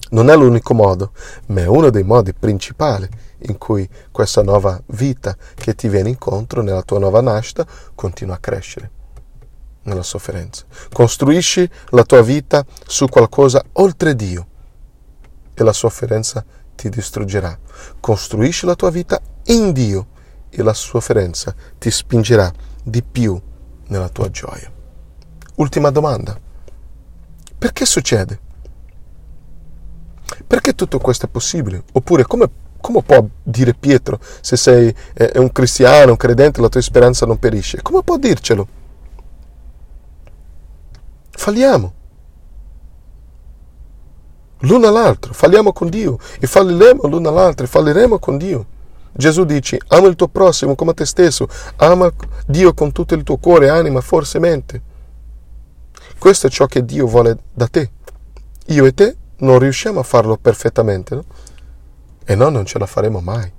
Non 0.09 0.29
è 0.29 0.35
l'unico 0.35 0.73
modo, 0.73 1.11
ma 1.47 1.61
è 1.61 1.67
uno 1.67 1.89
dei 1.89 2.03
modi 2.03 2.33
principali 2.33 3.07
in 3.41 3.57
cui 3.57 3.87
questa 4.11 4.41
nuova 4.41 4.81
vita 4.87 5.35
che 5.53 5.75
ti 5.75 5.89
viene 5.89 6.09
incontro 6.09 6.63
nella 6.63 6.81
tua 6.81 6.97
nuova 6.97 7.21
nascita 7.21 7.67
continua 7.93 8.35
a 8.35 8.39
crescere. 8.39 8.91
Nella 9.87 10.03
sofferenza. 10.03 10.65
Costruisci 10.91 11.67
la 11.89 12.03
tua 12.03 12.21
vita 12.21 12.65
su 12.85 13.07
qualcosa 13.07 13.63
oltre 13.73 14.15
Dio 14.15 14.47
e 15.53 15.63
la 15.63 15.73
sofferenza 15.73 16.45
ti 16.75 16.89
distruggerà. 16.89 17.57
Costruisci 17.99 18.65
la 18.65 18.75
tua 18.75 18.91
vita 18.91 19.19
in 19.45 19.71
Dio 19.71 20.07
e 20.49 20.61
la 20.61 20.73
sofferenza 20.73 21.55
ti 21.77 21.89
spingerà 21.89 22.51
di 22.83 23.01
più 23.01 23.39
nella 23.87 24.09
tua 24.09 24.29
gioia. 24.29 24.71
Ultima 25.55 25.89
domanda. 25.89 26.39
Perché 27.57 27.85
succede? 27.85 28.39
Perché 30.45 30.75
tutto 30.75 30.99
questo 30.99 31.25
è 31.25 31.29
possibile? 31.29 31.83
Oppure 31.93 32.23
come, 32.23 32.49
come 32.79 33.01
può 33.01 33.25
dire 33.41 33.73
Pietro 33.73 34.19
se 34.41 34.57
sei 34.57 34.93
eh, 35.13 35.31
un 35.39 35.51
cristiano, 35.51 36.11
un 36.11 36.17
credente, 36.17 36.61
la 36.61 36.69
tua 36.69 36.81
speranza 36.81 37.25
non 37.25 37.39
perisce? 37.39 37.81
Come 37.81 38.03
può 38.03 38.17
dircelo? 38.17 38.76
Falliamo. 41.37 41.93
L'uno 44.61 44.87
all'altro, 44.87 45.33
falliamo 45.33 45.71
con 45.71 45.87
Dio 45.87 46.17
e 46.39 46.47
falliremo 46.47 47.07
l'uno 47.07 47.29
all'altro 47.29 47.63
e 47.63 47.69
falliremo 47.69 48.17
con 48.17 48.39
Dio. 48.39 48.65
Gesù 49.13 49.45
dice, 49.45 49.79
ama 49.89 50.07
il 50.07 50.15
tuo 50.15 50.27
prossimo 50.27 50.73
come 50.75 50.95
te 50.95 51.05
stesso, 51.05 51.47
ama 51.77 52.11
Dio 52.47 52.73
con 52.73 52.91
tutto 52.91 53.13
il 53.13 53.21
tuo 53.21 53.37
cuore, 53.37 53.69
anima, 53.69 54.01
forza 54.01 54.39
e 54.39 54.41
mente. 54.41 54.81
Questo 56.17 56.47
è 56.47 56.49
ciò 56.49 56.65
che 56.65 56.83
Dio 56.83 57.05
vuole 57.05 57.37
da 57.53 57.67
te. 57.67 57.91
Io 58.67 58.85
e 58.85 58.93
te 58.93 59.15
non 59.37 59.59
riusciamo 59.59 59.99
a 59.99 60.03
farlo 60.03 60.37
perfettamente, 60.37 61.15
no? 61.15 61.23
E 62.25 62.35
noi 62.35 62.51
non 62.51 62.65
ce 62.65 62.79
la 62.79 62.87
faremo 62.87 63.21
mai. 63.21 63.49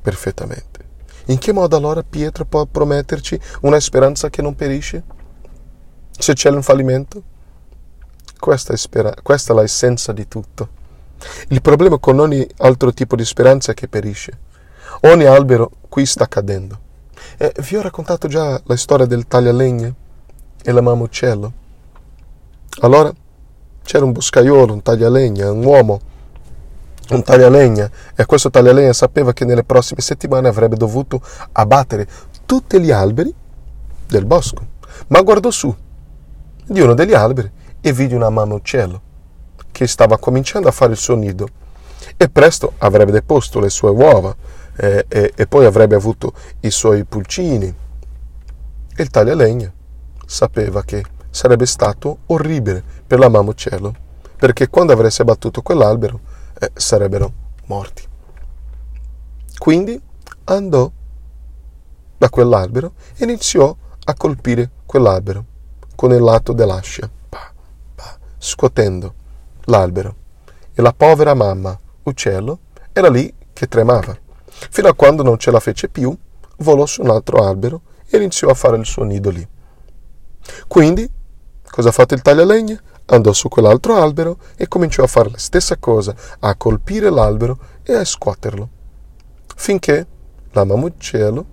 Perfettamente. 0.00 0.80
In 1.26 1.38
che 1.38 1.52
modo 1.52 1.76
allora 1.76 2.02
Pietro 2.02 2.46
può 2.46 2.64
prometterci 2.64 3.38
una 3.60 3.78
speranza 3.78 4.30
che 4.30 4.40
non 4.40 4.56
perisce? 4.56 5.22
Se 6.18 6.32
c'è 6.32 6.50
un 6.50 6.62
fallimento? 6.62 7.22
Questa 8.38 8.72
è, 8.72 8.76
spera- 8.76 9.14
questa 9.22 9.52
è 9.52 9.56
l'essenza 9.56 10.12
di 10.12 10.28
tutto. 10.28 10.68
Il 11.48 11.60
problema 11.62 11.98
con 11.98 12.18
ogni 12.18 12.46
altro 12.58 12.92
tipo 12.92 13.16
di 13.16 13.24
speranza 13.24 13.72
è 13.72 13.74
che 13.74 13.88
perisce. 13.88 14.38
Ogni 15.02 15.24
albero 15.24 15.70
qui 15.88 16.06
sta 16.06 16.28
cadendo. 16.28 16.78
E 17.36 17.52
vi 17.58 17.76
ho 17.76 17.82
raccontato 17.82 18.28
già 18.28 18.60
la 18.64 18.76
storia 18.76 19.06
del 19.06 19.26
taglialegna 19.26 19.92
e 20.62 20.72
la 20.72 20.80
mamuccello. 20.80 21.52
Allora 22.80 23.12
c'era 23.82 24.04
un 24.04 24.12
boscaiolo, 24.12 24.72
un 24.72 24.82
taglialegna, 24.82 25.50
un 25.50 25.64
uomo, 25.64 26.00
un 27.10 27.22
taglialegna, 27.22 27.90
e 28.14 28.24
questo 28.24 28.50
taglialegna 28.50 28.92
sapeva 28.92 29.32
che 29.32 29.44
nelle 29.44 29.64
prossime 29.64 30.00
settimane 30.00 30.48
avrebbe 30.48 30.76
dovuto 30.76 31.20
abbattere 31.52 32.06
tutti 32.46 32.80
gli 32.80 32.90
alberi 32.90 33.32
del 34.06 34.24
bosco. 34.24 34.66
Ma 35.08 35.20
guardò 35.22 35.50
su 35.50 35.74
di 36.66 36.80
uno 36.80 36.94
degli 36.94 37.14
alberi 37.14 37.50
e 37.80 37.92
vide 37.92 38.14
una 38.14 38.30
mamuccello 38.30 39.12
che 39.70 39.86
stava 39.86 40.18
cominciando 40.18 40.68
a 40.68 40.72
fare 40.72 40.92
il 40.92 40.98
suo 40.98 41.16
nido 41.16 41.48
e 42.16 42.28
presto 42.28 42.74
avrebbe 42.78 43.12
deposto 43.12 43.60
le 43.60 43.68
sue 43.68 43.90
uova 43.90 44.34
eh, 44.76 45.04
e, 45.08 45.32
e 45.34 45.46
poi 45.46 45.64
avrebbe 45.64 45.94
avuto 45.94 46.32
i 46.60 46.70
suoi 46.70 47.04
pulcini. 47.04 47.66
E 48.96 49.02
il 49.02 49.10
taglialegna 49.10 49.72
sapeva 50.24 50.82
che 50.84 51.04
sarebbe 51.30 51.66
stato 51.66 52.18
orribile 52.26 52.82
per 53.06 53.18
la 53.18 53.28
mamuccello, 53.28 53.94
perché 54.36 54.68
quando 54.68 54.92
avesse 54.92 55.22
abbattuto 55.22 55.62
quell'albero 55.62 56.20
eh, 56.60 56.70
sarebbero 56.74 57.32
morti. 57.66 58.02
Quindi 59.58 60.00
andò 60.44 60.90
da 62.16 62.30
quell'albero 62.30 62.92
e 63.16 63.24
iniziò 63.24 63.74
a 64.04 64.14
colpire 64.14 64.70
quell'albero 64.86 65.44
con 65.94 66.12
il 66.12 66.20
lato 66.22 66.52
dell'ascia, 66.52 67.08
pa, 67.28 67.52
pa, 67.94 68.18
scuotendo 68.38 69.14
l'albero. 69.64 70.16
E 70.74 70.82
la 70.82 70.92
povera 70.92 71.34
mamma, 71.34 71.78
uccello, 72.02 72.58
era 72.92 73.08
lì 73.08 73.32
che 73.52 73.68
tremava, 73.68 74.16
fino 74.70 74.88
a 74.88 74.94
quando 74.94 75.22
non 75.22 75.38
ce 75.38 75.50
la 75.50 75.60
fece 75.60 75.88
più, 75.88 76.16
volò 76.58 76.86
su 76.86 77.02
un 77.02 77.10
altro 77.10 77.44
albero 77.44 77.80
e 78.08 78.16
iniziò 78.16 78.48
a 78.48 78.54
fare 78.54 78.76
il 78.76 78.84
suo 78.84 79.04
nido 79.04 79.30
lì. 79.30 79.46
Quindi, 80.66 81.08
cosa 81.70 81.88
ha 81.88 81.92
fatto 81.92 82.14
il 82.14 82.22
taglialegna? 82.22 82.80
Andò 83.06 83.32
su 83.32 83.48
quell'altro 83.48 83.96
albero 83.96 84.38
e 84.56 84.66
cominciò 84.66 85.02
a 85.02 85.08
fare 85.08 85.30
la 85.30 85.38
stessa 85.38 85.76
cosa, 85.76 86.14
a 86.40 86.54
colpire 86.56 87.10
l'albero 87.10 87.58
e 87.82 87.94
a 87.94 88.04
scuoterlo, 88.04 88.68
finché 89.56 90.06
la 90.52 90.64
mamuccello, 90.64 91.46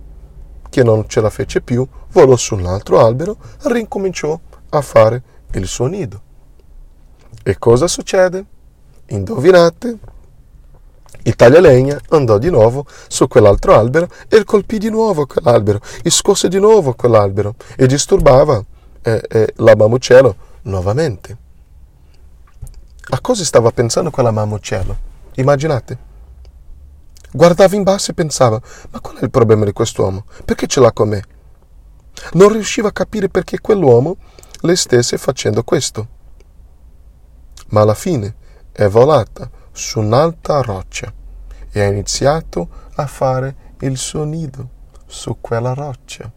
che 0.70 0.82
non 0.82 1.06
ce 1.08 1.20
la 1.20 1.28
fece 1.28 1.60
più, 1.60 1.86
volò 2.12 2.36
su 2.36 2.54
un 2.54 2.66
altro 2.66 3.04
albero 3.04 3.36
e 3.62 3.72
rincominciò 3.72 4.38
a 4.70 4.80
fare 4.80 5.22
il 5.52 5.66
suo 5.66 5.86
nido. 5.86 6.20
E 7.42 7.58
cosa 7.58 7.88
succede? 7.88 8.44
Indovinate? 9.06 9.98
Il 11.24 11.36
taglialegna 11.36 12.00
andò 12.10 12.38
di 12.38 12.50
nuovo 12.50 12.86
su 13.08 13.28
quell'altro 13.28 13.74
albero 13.74 14.08
e 14.28 14.42
colpì 14.44 14.78
di 14.78 14.90
nuovo 14.90 15.26
quell'albero, 15.26 15.80
e 16.02 16.10
scosse 16.10 16.48
di 16.48 16.58
nuovo 16.58 16.94
quell'albero 16.94 17.54
e 17.76 17.86
disturbava 17.86 18.62
eh, 19.02 19.22
eh, 19.28 19.52
la 19.56 19.76
mamuccello 19.76 20.36
nuovamente. 20.62 21.36
A 23.10 23.20
cosa 23.20 23.44
stava 23.44 23.70
pensando 23.70 24.10
quella 24.10 24.30
mamuccello? 24.30 24.96
Immaginate. 25.34 26.10
Guardava 27.32 27.76
in 27.76 27.82
basso 27.82 28.10
e 28.10 28.14
pensava, 28.14 28.60
ma 28.90 29.00
qual 29.00 29.16
è 29.16 29.24
il 29.24 29.30
problema 29.30 29.64
di 29.64 29.72
quest'uomo? 29.72 30.24
Perché 30.44 30.66
ce 30.66 30.80
l'ha 30.80 30.92
con 30.92 31.08
me? 31.08 31.24
Non 32.32 32.52
riusciva 32.52 32.88
a 32.88 32.92
capire 32.92 33.28
perché 33.28 33.60
quell'uomo 33.60 34.16
le 34.60 34.76
stesse 34.76 35.18
facendo 35.18 35.64
questo 35.64 36.20
ma 37.72 37.80
alla 37.80 37.94
fine 37.94 38.34
è 38.70 38.86
volata 38.86 39.50
su 39.72 40.00
un'alta 40.00 40.60
roccia 40.60 41.12
e 41.70 41.82
ha 41.82 41.86
iniziato 41.86 42.68
a 42.94 43.06
fare 43.06 43.70
il 43.80 43.96
suo 43.96 44.24
nido 44.24 44.80
su 45.06 45.38
quella 45.40 45.74
roccia. 45.74 46.30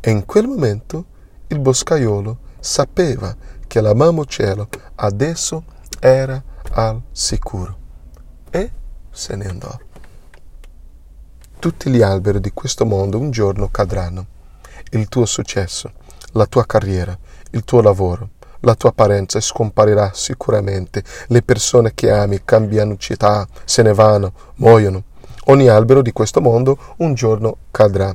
E 0.00 0.10
in 0.10 0.24
quel 0.24 0.46
momento 0.46 1.04
il 1.48 1.58
boscaiolo 1.58 2.38
sapeva 2.58 3.34
che 3.66 3.80
la 3.80 3.94
mamuccello 3.94 4.68
adesso 4.96 5.64
era 6.00 6.42
al 6.72 7.00
sicuro 7.12 7.78
e 8.50 8.70
se 9.10 9.36
ne 9.36 9.46
andò. 9.46 9.78
Tutti 11.64 11.88
gli 11.88 12.02
alberi 12.02 12.40
di 12.40 12.50
questo 12.52 12.84
mondo 12.84 13.18
un 13.18 13.30
giorno 13.30 13.70
cadranno. 13.70 14.26
Il 14.90 15.08
tuo 15.08 15.24
successo, 15.24 15.92
la 16.32 16.44
tua 16.44 16.66
carriera, 16.66 17.18
il 17.52 17.64
tuo 17.64 17.80
lavoro, 17.80 18.32
la 18.60 18.74
tua 18.74 18.90
apparenza 18.90 19.40
scomparirà 19.40 20.10
sicuramente. 20.12 21.02
Le 21.28 21.40
persone 21.40 21.94
che 21.94 22.10
ami 22.10 22.42
cambiano 22.44 22.98
città, 22.98 23.48
se 23.64 23.80
ne 23.80 23.94
vanno, 23.94 24.34
muoiono. 24.56 25.04
Ogni 25.46 25.68
albero 25.68 26.02
di 26.02 26.12
questo 26.12 26.42
mondo 26.42 26.76
un 26.98 27.14
giorno 27.14 27.56
cadrà. 27.70 28.14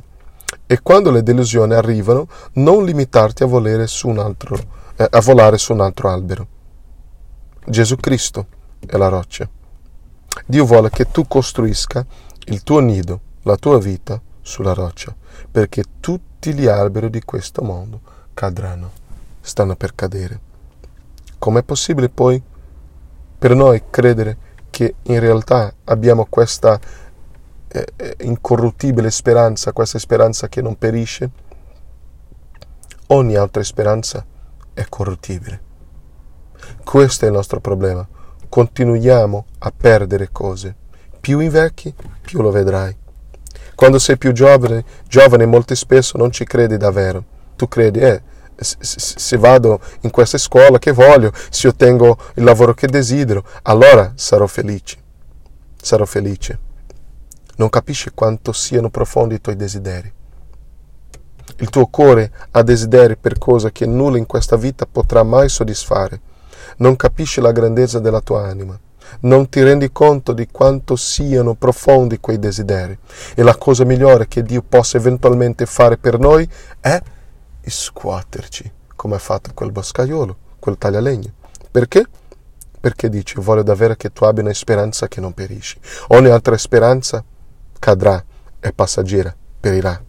E 0.67 0.81
quando 0.83 1.09
le 1.09 1.23
delusioni 1.23 1.73
arrivano, 1.73 2.27
non 2.53 2.85
limitarti 2.85 3.41
a, 3.41 3.87
su 3.87 4.09
altro, 4.09 4.57
eh, 4.95 5.07
a 5.09 5.21
volare 5.21 5.57
su 5.57 5.73
un 5.73 5.81
altro 5.81 6.07
albero. 6.09 6.47
Gesù 7.65 7.95
Cristo 7.95 8.45
è 8.85 8.95
la 8.95 9.07
roccia. 9.07 9.49
Dio 10.45 10.65
vuole 10.65 10.91
che 10.91 11.09
tu 11.09 11.27
costruisca 11.27 12.05
il 12.45 12.61
tuo 12.61 12.79
nido, 12.79 13.21
la 13.43 13.55
tua 13.57 13.79
vita 13.79 14.21
sulla 14.41 14.73
roccia, 14.73 15.15
perché 15.49 15.83
tutti 15.99 16.53
gli 16.53 16.67
alberi 16.67 17.09
di 17.09 17.21
questo 17.21 17.61
mondo 17.61 18.01
cadranno 18.33 18.91
stanno 19.41 19.75
per 19.75 19.95
cadere. 19.95 20.39
Com'è 21.37 21.63
possibile 21.63 22.09
poi 22.09 22.41
per 23.37 23.55
noi 23.55 23.83
credere 23.89 24.37
che 24.69 24.95
in 25.03 25.19
realtà 25.19 25.73
abbiamo 25.85 26.25
questa 26.29 26.79
eh, 27.67 27.87
eh, 27.95 28.15
incorruttibile 28.21 29.11
speranza, 29.11 29.71
questa 29.71 29.99
speranza 29.99 30.47
che 30.47 30.61
non 30.61 30.77
perisce? 30.77 31.29
Ogni 33.07 33.35
altra 33.35 33.63
speranza 33.63 34.25
è 34.73 34.85
corruttibile. 34.87 35.67
Questo 36.83 37.25
è 37.25 37.27
il 37.27 37.33
nostro 37.33 37.59
problema. 37.59 38.07
Continuiamo 38.47 39.45
a 39.59 39.73
perdere 39.75 40.29
cose. 40.31 40.75
Più 41.19 41.39
invecchi, 41.39 41.93
più 42.21 42.41
lo 42.41 42.51
vedrai. 42.51 42.95
Quando 43.79 43.97
sei 43.97 44.17
più 44.17 44.33
giovane, 44.33 44.83
giovane 45.07 45.45
molto 45.45 45.73
spesso 45.73 46.17
non 46.17 46.31
ci 46.31 46.43
credi 46.43 46.75
davvero. 46.75 47.23
Tu 47.55 47.69
credi, 47.69 47.99
eh, 47.99 48.21
se 48.57 49.37
vado 49.37 49.79
in 50.01 50.09
questa 50.09 50.37
scuola 50.37 50.77
che 50.77 50.91
voglio, 50.91 51.31
se 51.49 51.69
ottengo 51.69 52.17
il 52.33 52.43
lavoro 52.43 52.73
che 52.73 52.87
desidero, 52.87 53.41
allora 53.61 54.11
sarò 54.15 54.47
felice. 54.47 54.97
Sarò 55.81 56.03
felice. 56.03 56.59
Non 57.55 57.69
capisci 57.69 58.11
quanto 58.13 58.51
siano 58.51 58.89
profondi 58.89 59.35
i 59.35 59.39
tuoi 59.39 59.55
desideri. 59.55 60.11
Il 61.59 61.69
tuo 61.69 61.85
cuore 61.85 62.33
ha 62.51 62.61
desideri 62.63 63.15
per 63.15 63.37
cose 63.37 63.71
che 63.71 63.85
nulla 63.85 64.17
in 64.17 64.25
questa 64.25 64.57
vita 64.57 64.87
potrà 64.91 65.23
mai 65.23 65.47
soddisfare. 65.47 66.19
Non 66.79 66.97
capisci 66.97 67.39
la 67.39 67.53
grandezza 67.53 67.99
della 67.99 68.19
tua 68.19 68.45
anima. 68.45 68.77
Non 69.21 69.49
ti 69.49 69.61
rendi 69.63 69.91
conto 69.91 70.33
di 70.33 70.47
quanto 70.51 70.95
siano 70.95 71.55
profondi 71.55 72.19
quei 72.19 72.39
desideri. 72.39 72.97
E 73.35 73.43
la 73.43 73.55
cosa 73.55 73.83
migliore 73.83 74.27
che 74.27 74.43
Dio 74.43 74.61
possa 74.61 74.97
eventualmente 74.97 75.65
fare 75.65 75.97
per 75.97 76.19
noi 76.19 76.47
è 76.79 77.01
scuoterci, 77.65 78.71
come 78.95 79.15
ha 79.15 79.19
fatto 79.19 79.51
quel 79.53 79.71
boscaiolo, 79.71 80.35
quel 80.59 80.77
taglialegno. 80.77 81.31
Perché? 81.71 82.05
Perché 82.79 83.09
dice, 83.09 83.41
voglio 83.41 83.63
davvero 83.63 83.95
che 83.95 84.11
tu 84.11 84.23
abbia 84.23 84.43
una 84.43 84.53
speranza 84.53 85.07
che 85.07 85.19
non 85.19 85.33
perisci. 85.33 85.77
Ogni 86.09 86.29
altra 86.29 86.57
speranza 86.57 87.23
cadrà, 87.77 88.23
è 88.59 88.71
passeggera, 88.71 89.35
perirà. 89.59 90.01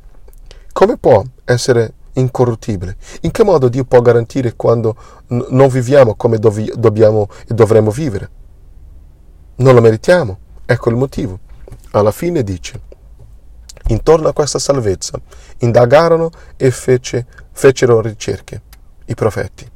Come 0.73 0.97
può 0.97 1.23
essere 1.45 1.95
incorruttibile? 2.15 2.97
In 3.23 3.33
che 3.33 3.45
modo 3.45 3.69
Dio 3.69 3.85
può 3.85 4.01
garantire 4.01 4.55
quando 4.55 4.97
n- 5.29 5.47
non 5.51 5.69
viviamo 5.69 6.15
come 6.15 6.39
dovi- 6.39 6.73
dobbiamo 6.77 7.29
e 7.47 7.55
dovremmo 7.55 7.91
vivere? 7.91 8.31
Non 9.61 9.75
lo 9.75 9.83
meritiamo. 9.83 10.39
Ecco 10.65 10.89
il 10.89 10.97
motivo. 10.97 11.39
Alla 11.91 12.13
fine 12.13 12.43
dice, 12.43 12.81
intorno 13.89 14.29
a 14.29 14.33
questa 14.33 14.59
salvezza 14.59 15.21
indagarono 15.59 16.31
e 16.57 16.71
fece, 16.71 17.27
fecero 17.53 18.01
ricerche 18.01 18.63
i 19.07 19.15
profeti 19.15 19.69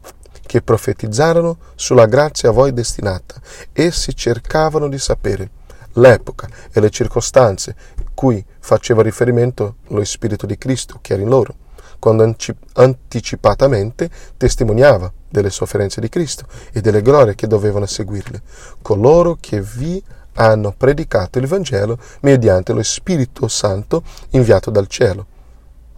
che 0.47 0.63
profetizzarono 0.63 1.59
sulla 1.75 2.07
grazia 2.07 2.49
a 2.49 2.53
voi 2.53 2.73
destinata. 2.73 3.35
Essi 3.73 4.17
cercavano 4.17 4.89
di 4.89 4.99
sapere 4.99 5.51
l'epoca 5.95 6.49
e 6.73 6.81
le 6.81 6.89
circostanze 6.89 7.77
cui 8.15 8.43
faceva 8.61 9.03
riferimento 9.03 9.77
lo 9.89 10.03
Spirito 10.05 10.47
di 10.47 10.57
Cristo 10.57 10.99
che 11.03 11.13
era 11.13 11.23
in 11.23 11.29
loro, 11.29 11.57
quando 12.05 12.37
anticipatamente 12.75 14.11
testimoniava 14.37 15.11
delle 15.27 15.49
sofferenze 15.49 16.03
di 16.03 16.11
Cristo 16.11 16.45
e 16.71 16.83
delle 16.83 17.01
glorie 17.01 17.35
che 17.35 17.47
dovevano 17.47 17.87
seguirle, 17.87 18.43
coloro 18.83 19.39
che 19.41 19.63
vi 19.63 20.05
hanno 20.35 20.75
predicato 20.77 21.39
il 21.39 21.47
Vangelo 21.47 21.99
mediante 22.21 22.75
lo 22.75 22.83
Spirito 22.83 23.49
Santo 23.49 24.03
inviato 24.33 24.71
dal 24.71 24.87
cielo, 24.87 25.27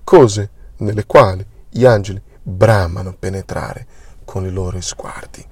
cose 0.04 0.48
nelle 0.76 1.06
quali 1.06 1.44
gli 1.68 1.84
angeli 1.84 2.22
bramano 2.40 3.16
penetrare 3.18 3.84
con 4.24 4.46
i 4.46 4.52
loro 4.52 4.80
sguardi. 4.80 5.44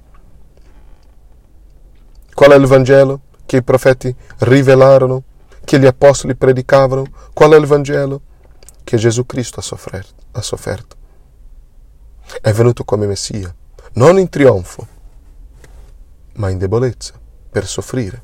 Qual 2.33 2.51
è 2.51 2.55
il 2.55 2.65
Vangelo 2.65 3.19
che 3.45 3.57
i 3.57 3.63
profeti 3.63 4.15
rivelarono, 4.37 5.21
che 5.65 5.77
gli 5.77 5.85
apostoli 5.85 6.33
predicavano? 6.33 7.03
Qual 7.33 7.51
è 7.51 7.57
il 7.57 7.65
Vangelo? 7.65 8.21
Che 8.85 8.97
Gesù 8.97 9.25
Cristo 9.25 9.61
ha 9.61 9.63
sofferto. 9.63 10.13
Ha 10.33 10.41
sofferto. 10.43 10.95
È 12.39 12.51
venuto 12.53 12.83
come 12.83 13.07
Messia, 13.07 13.53
non 13.93 14.19
in 14.19 14.29
trionfo, 14.29 14.87
ma 16.33 16.51
in 16.51 16.59
debolezza, 16.59 17.19
per 17.49 17.65
soffrire. 17.65 18.21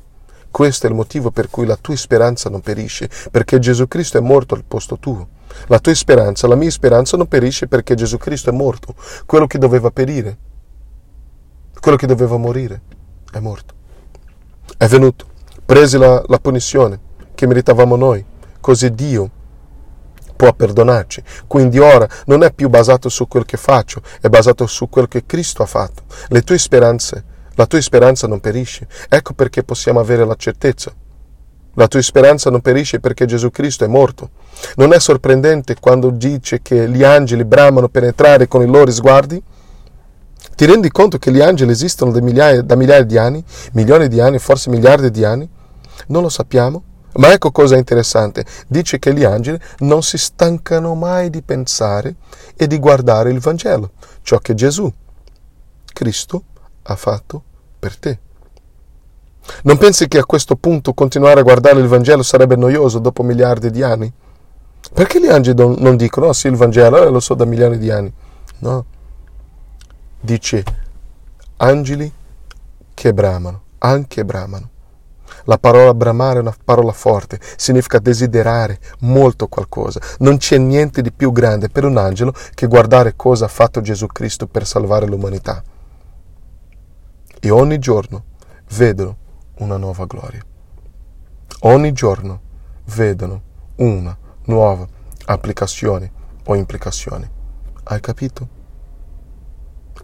Questo 0.52 0.86
è 0.86 0.88
il 0.88 0.94
motivo 0.94 1.32
per 1.32 1.50
cui 1.50 1.66
la 1.66 1.74
tua 1.74 1.96
speranza 1.96 2.48
non 2.48 2.60
perisce, 2.60 3.10
perché 3.32 3.58
Gesù 3.58 3.88
Cristo 3.88 4.18
è 4.18 4.20
morto 4.20 4.54
al 4.54 4.62
posto 4.62 5.00
tuo. 5.00 5.30
La 5.66 5.80
tua 5.80 5.94
speranza, 5.94 6.46
la 6.46 6.54
mia 6.54 6.70
speranza 6.70 7.16
non 7.16 7.26
perisce 7.26 7.66
perché 7.66 7.96
Gesù 7.96 8.16
Cristo 8.16 8.50
è 8.50 8.52
morto. 8.52 8.94
Quello 9.26 9.48
che 9.48 9.58
doveva 9.58 9.90
perire, 9.90 10.38
quello 11.80 11.96
che 11.96 12.06
doveva 12.06 12.36
morire, 12.36 12.82
è 13.32 13.40
morto. 13.40 13.74
È 14.76 14.86
venuto, 14.86 15.26
prese 15.66 15.98
la, 15.98 16.22
la 16.28 16.38
punizione 16.38 17.00
che 17.34 17.48
meritavamo 17.48 17.96
noi, 17.96 18.24
così 18.60 18.94
Dio 18.94 19.40
può 20.42 20.52
perdonarci. 20.52 21.22
Quindi 21.46 21.78
ora 21.78 22.08
non 22.26 22.42
è 22.42 22.52
più 22.52 22.68
basato 22.68 23.08
su 23.08 23.28
quel 23.28 23.44
che 23.44 23.56
faccio, 23.56 24.02
è 24.20 24.26
basato 24.26 24.66
su 24.66 24.88
quel 24.88 25.06
che 25.06 25.24
Cristo 25.24 25.62
ha 25.62 25.66
fatto. 25.66 26.02
Le 26.30 26.42
tue 26.42 26.58
speranze, 26.58 27.22
la 27.54 27.66
tua 27.66 27.80
speranza 27.80 28.26
non 28.26 28.40
perisce. 28.40 28.88
Ecco 29.08 29.34
perché 29.34 29.62
possiamo 29.62 30.00
avere 30.00 30.24
la 30.24 30.34
certezza 30.34 30.92
la 31.76 31.88
tua 31.88 32.02
speranza 32.02 32.50
non 32.50 32.60
perisce 32.60 33.00
perché 33.00 33.24
Gesù 33.24 33.50
Cristo 33.50 33.84
è 33.84 33.86
morto. 33.86 34.28
Non 34.76 34.92
è 34.92 35.00
sorprendente 35.00 35.76
quando 35.80 36.10
dice 36.10 36.60
che 36.60 36.86
gli 36.90 37.02
angeli 37.02 37.46
bramano 37.46 37.88
penetrare 37.88 38.46
con 38.46 38.60
i 38.60 38.66
loro 38.66 38.90
sguardi? 38.90 39.42
Ti 40.54 40.66
rendi 40.66 40.90
conto 40.90 41.16
che 41.16 41.32
gli 41.32 41.40
angeli 41.40 41.70
esistono 41.70 42.10
da 42.10 42.20
migliaia, 42.20 42.60
da 42.60 42.74
migliaia 42.74 43.04
di 43.04 43.16
anni, 43.16 43.42
milioni 43.72 44.08
di 44.08 44.20
anni, 44.20 44.38
forse 44.38 44.68
miliardi 44.68 45.10
di 45.10 45.24
anni? 45.24 45.48
Non 46.08 46.20
lo 46.20 46.28
sappiamo. 46.28 46.82
Ma 47.14 47.32
ecco 47.32 47.50
cosa 47.50 47.76
interessante. 47.76 48.44
Dice 48.66 48.98
che 48.98 49.12
gli 49.12 49.24
angeli 49.24 49.58
non 49.78 50.02
si 50.02 50.16
stancano 50.16 50.94
mai 50.94 51.30
di 51.30 51.42
pensare 51.42 52.14
e 52.56 52.66
di 52.66 52.78
guardare 52.78 53.30
il 53.30 53.40
Vangelo, 53.40 53.92
ciò 54.22 54.38
che 54.38 54.54
Gesù, 54.54 54.90
Cristo, 55.92 56.42
ha 56.82 56.96
fatto 56.96 57.42
per 57.78 57.96
te. 57.96 58.18
Non 59.64 59.76
pensi 59.76 60.08
che 60.08 60.18
a 60.18 60.24
questo 60.24 60.56
punto 60.56 60.94
continuare 60.94 61.40
a 61.40 61.42
guardare 61.42 61.80
il 61.80 61.88
Vangelo 61.88 62.22
sarebbe 62.22 62.56
noioso 62.56 62.98
dopo 62.98 63.22
miliardi 63.22 63.70
di 63.70 63.82
anni? 63.82 64.12
Perché 64.94 65.20
gli 65.20 65.28
angeli 65.28 65.80
non 65.80 65.96
dicono, 65.96 66.26
oh 66.26 66.32
sì, 66.32 66.48
il 66.48 66.56
Vangelo, 66.56 67.04
eh, 67.04 67.10
lo 67.10 67.20
so 67.20 67.34
da 67.34 67.44
milioni 67.44 67.78
di 67.78 67.90
anni? 67.90 68.12
No. 68.58 68.84
Dice, 70.20 70.64
angeli 71.56 72.12
che 72.94 73.12
bramano, 73.12 73.62
anche 73.78 74.24
bramano. 74.24 74.70
La 75.44 75.58
parola 75.58 75.94
bramare 75.94 76.38
è 76.38 76.42
una 76.42 76.54
parola 76.64 76.92
forte, 76.92 77.40
significa 77.56 77.98
desiderare 77.98 78.78
molto 79.00 79.48
qualcosa. 79.48 80.00
Non 80.18 80.36
c'è 80.36 80.58
niente 80.58 81.02
di 81.02 81.12
più 81.12 81.32
grande 81.32 81.68
per 81.68 81.84
un 81.84 81.96
angelo 81.96 82.32
che 82.54 82.66
guardare 82.66 83.14
cosa 83.16 83.46
ha 83.46 83.48
fatto 83.48 83.80
Gesù 83.80 84.06
Cristo 84.06 84.46
per 84.46 84.66
salvare 84.66 85.06
l'umanità. 85.06 85.62
E 87.40 87.50
ogni 87.50 87.78
giorno 87.78 88.24
vedono 88.76 89.16
una 89.58 89.76
nuova 89.76 90.04
gloria. 90.06 90.44
Ogni 91.60 91.92
giorno 91.92 92.40
vedono 92.94 93.42
una 93.76 94.16
nuova 94.44 94.86
applicazione 95.26 96.10
o 96.44 96.54
implicazione. 96.54 97.30
Hai 97.84 98.00
capito? 98.00 98.48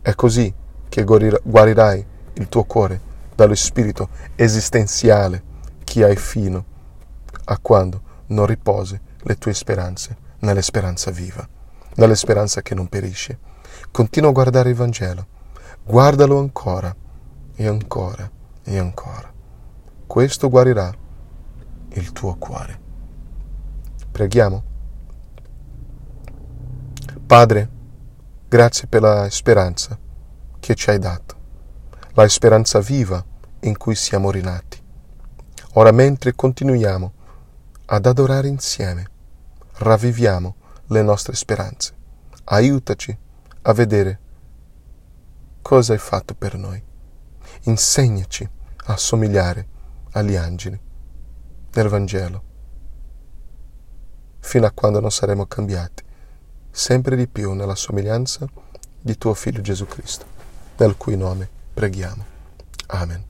È 0.00 0.14
così 0.14 0.52
che 0.88 1.04
guarirai 1.04 2.06
il 2.34 2.48
tuo 2.48 2.64
cuore 2.64 3.00
dallo 3.38 3.54
spirito 3.54 4.08
esistenziale 4.34 5.44
che 5.84 6.02
hai 6.02 6.16
fino 6.16 6.64
a 7.44 7.56
quando 7.58 8.02
non 8.26 8.46
riposi 8.46 9.00
le 9.18 9.36
tue 9.38 9.54
speranze 9.54 10.16
nella 10.40 10.60
speranza 10.60 11.12
viva, 11.12 11.48
nella 11.94 12.16
speranza 12.16 12.62
che 12.62 12.74
non 12.74 12.88
perisce. 12.88 13.38
Continua 13.92 14.30
a 14.30 14.32
guardare 14.32 14.70
il 14.70 14.74
Vangelo, 14.74 15.24
guardalo 15.84 16.40
ancora 16.40 16.92
e 17.54 17.66
ancora 17.68 18.28
e 18.64 18.76
ancora 18.76 19.36
questo 20.08 20.48
guarirà 20.48 20.92
il 21.90 22.12
tuo 22.12 22.34
cuore. 22.36 22.80
Preghiamo. 24.10 24.62
Padre, 27.24 27.68
grazie 28.48 28.88
per 28.88 29.02
la 29.02 29.28
speranza 29.30 29.96
che 30.58 30.74
ci 30.74 30.90
hai 30.90 30.98
dato, 30.98 31.36
la 32.22 32.28
speranza 32.28 32.80
viva 32.80 33.24
in 33.60 33.76
cui 33.76 33.94
siamo 33.94 34.32
rinati. 34.32 34.82
Ora 35.74 35.92
mentre 35.92 36.34
continuiamo 36.34 37.12
ad 37.86 38.06
adorare 38.06 38.48
insieme, 38.48 39.06
ravviviamo 39.74 40.56
le 40.86 41.02
nostre 41.02 41.36
speranze. 41.36 41.94
Aiutaci 42.44 43.16
a 43.62 43.72
vedere 43.72 44.18
cosa 45.62 45.92
hai 45.92 46.00
fatto 46.00 46.34
per 46.34 46.56
noi. 46.56 46.82
Insegnaci 47.62 48.48
a 48.86 48.96
somigliare 48.96 49.68
agli 50.12 50.34
angeli 50.34 50.80
nel 51.72 51.88
Vangelo, 51.88 52.42
fino 54.40 54.66
a 54.66 54.72
quando 54.72 54.98
non 54.98 55.12
saremo 55.12 55.46
cambiati 55.46 56.02
sempre 56.68 57.14
di 57.14 57.28
più 57.28 57.52
nella 57.52 57.76
somiglianza 57.76 58.44
di 59.00 59.16
tuo 59.16 59.34
Figlio 59.34 59.60
Gesù 59.60 59.86
Cristo, 59.86 60.24
nel 60.78 60.96
cui 60.96 61.16
nome 61.16 61.56
preghiamo. 61.78 62.24
Amen. 62.88 63.27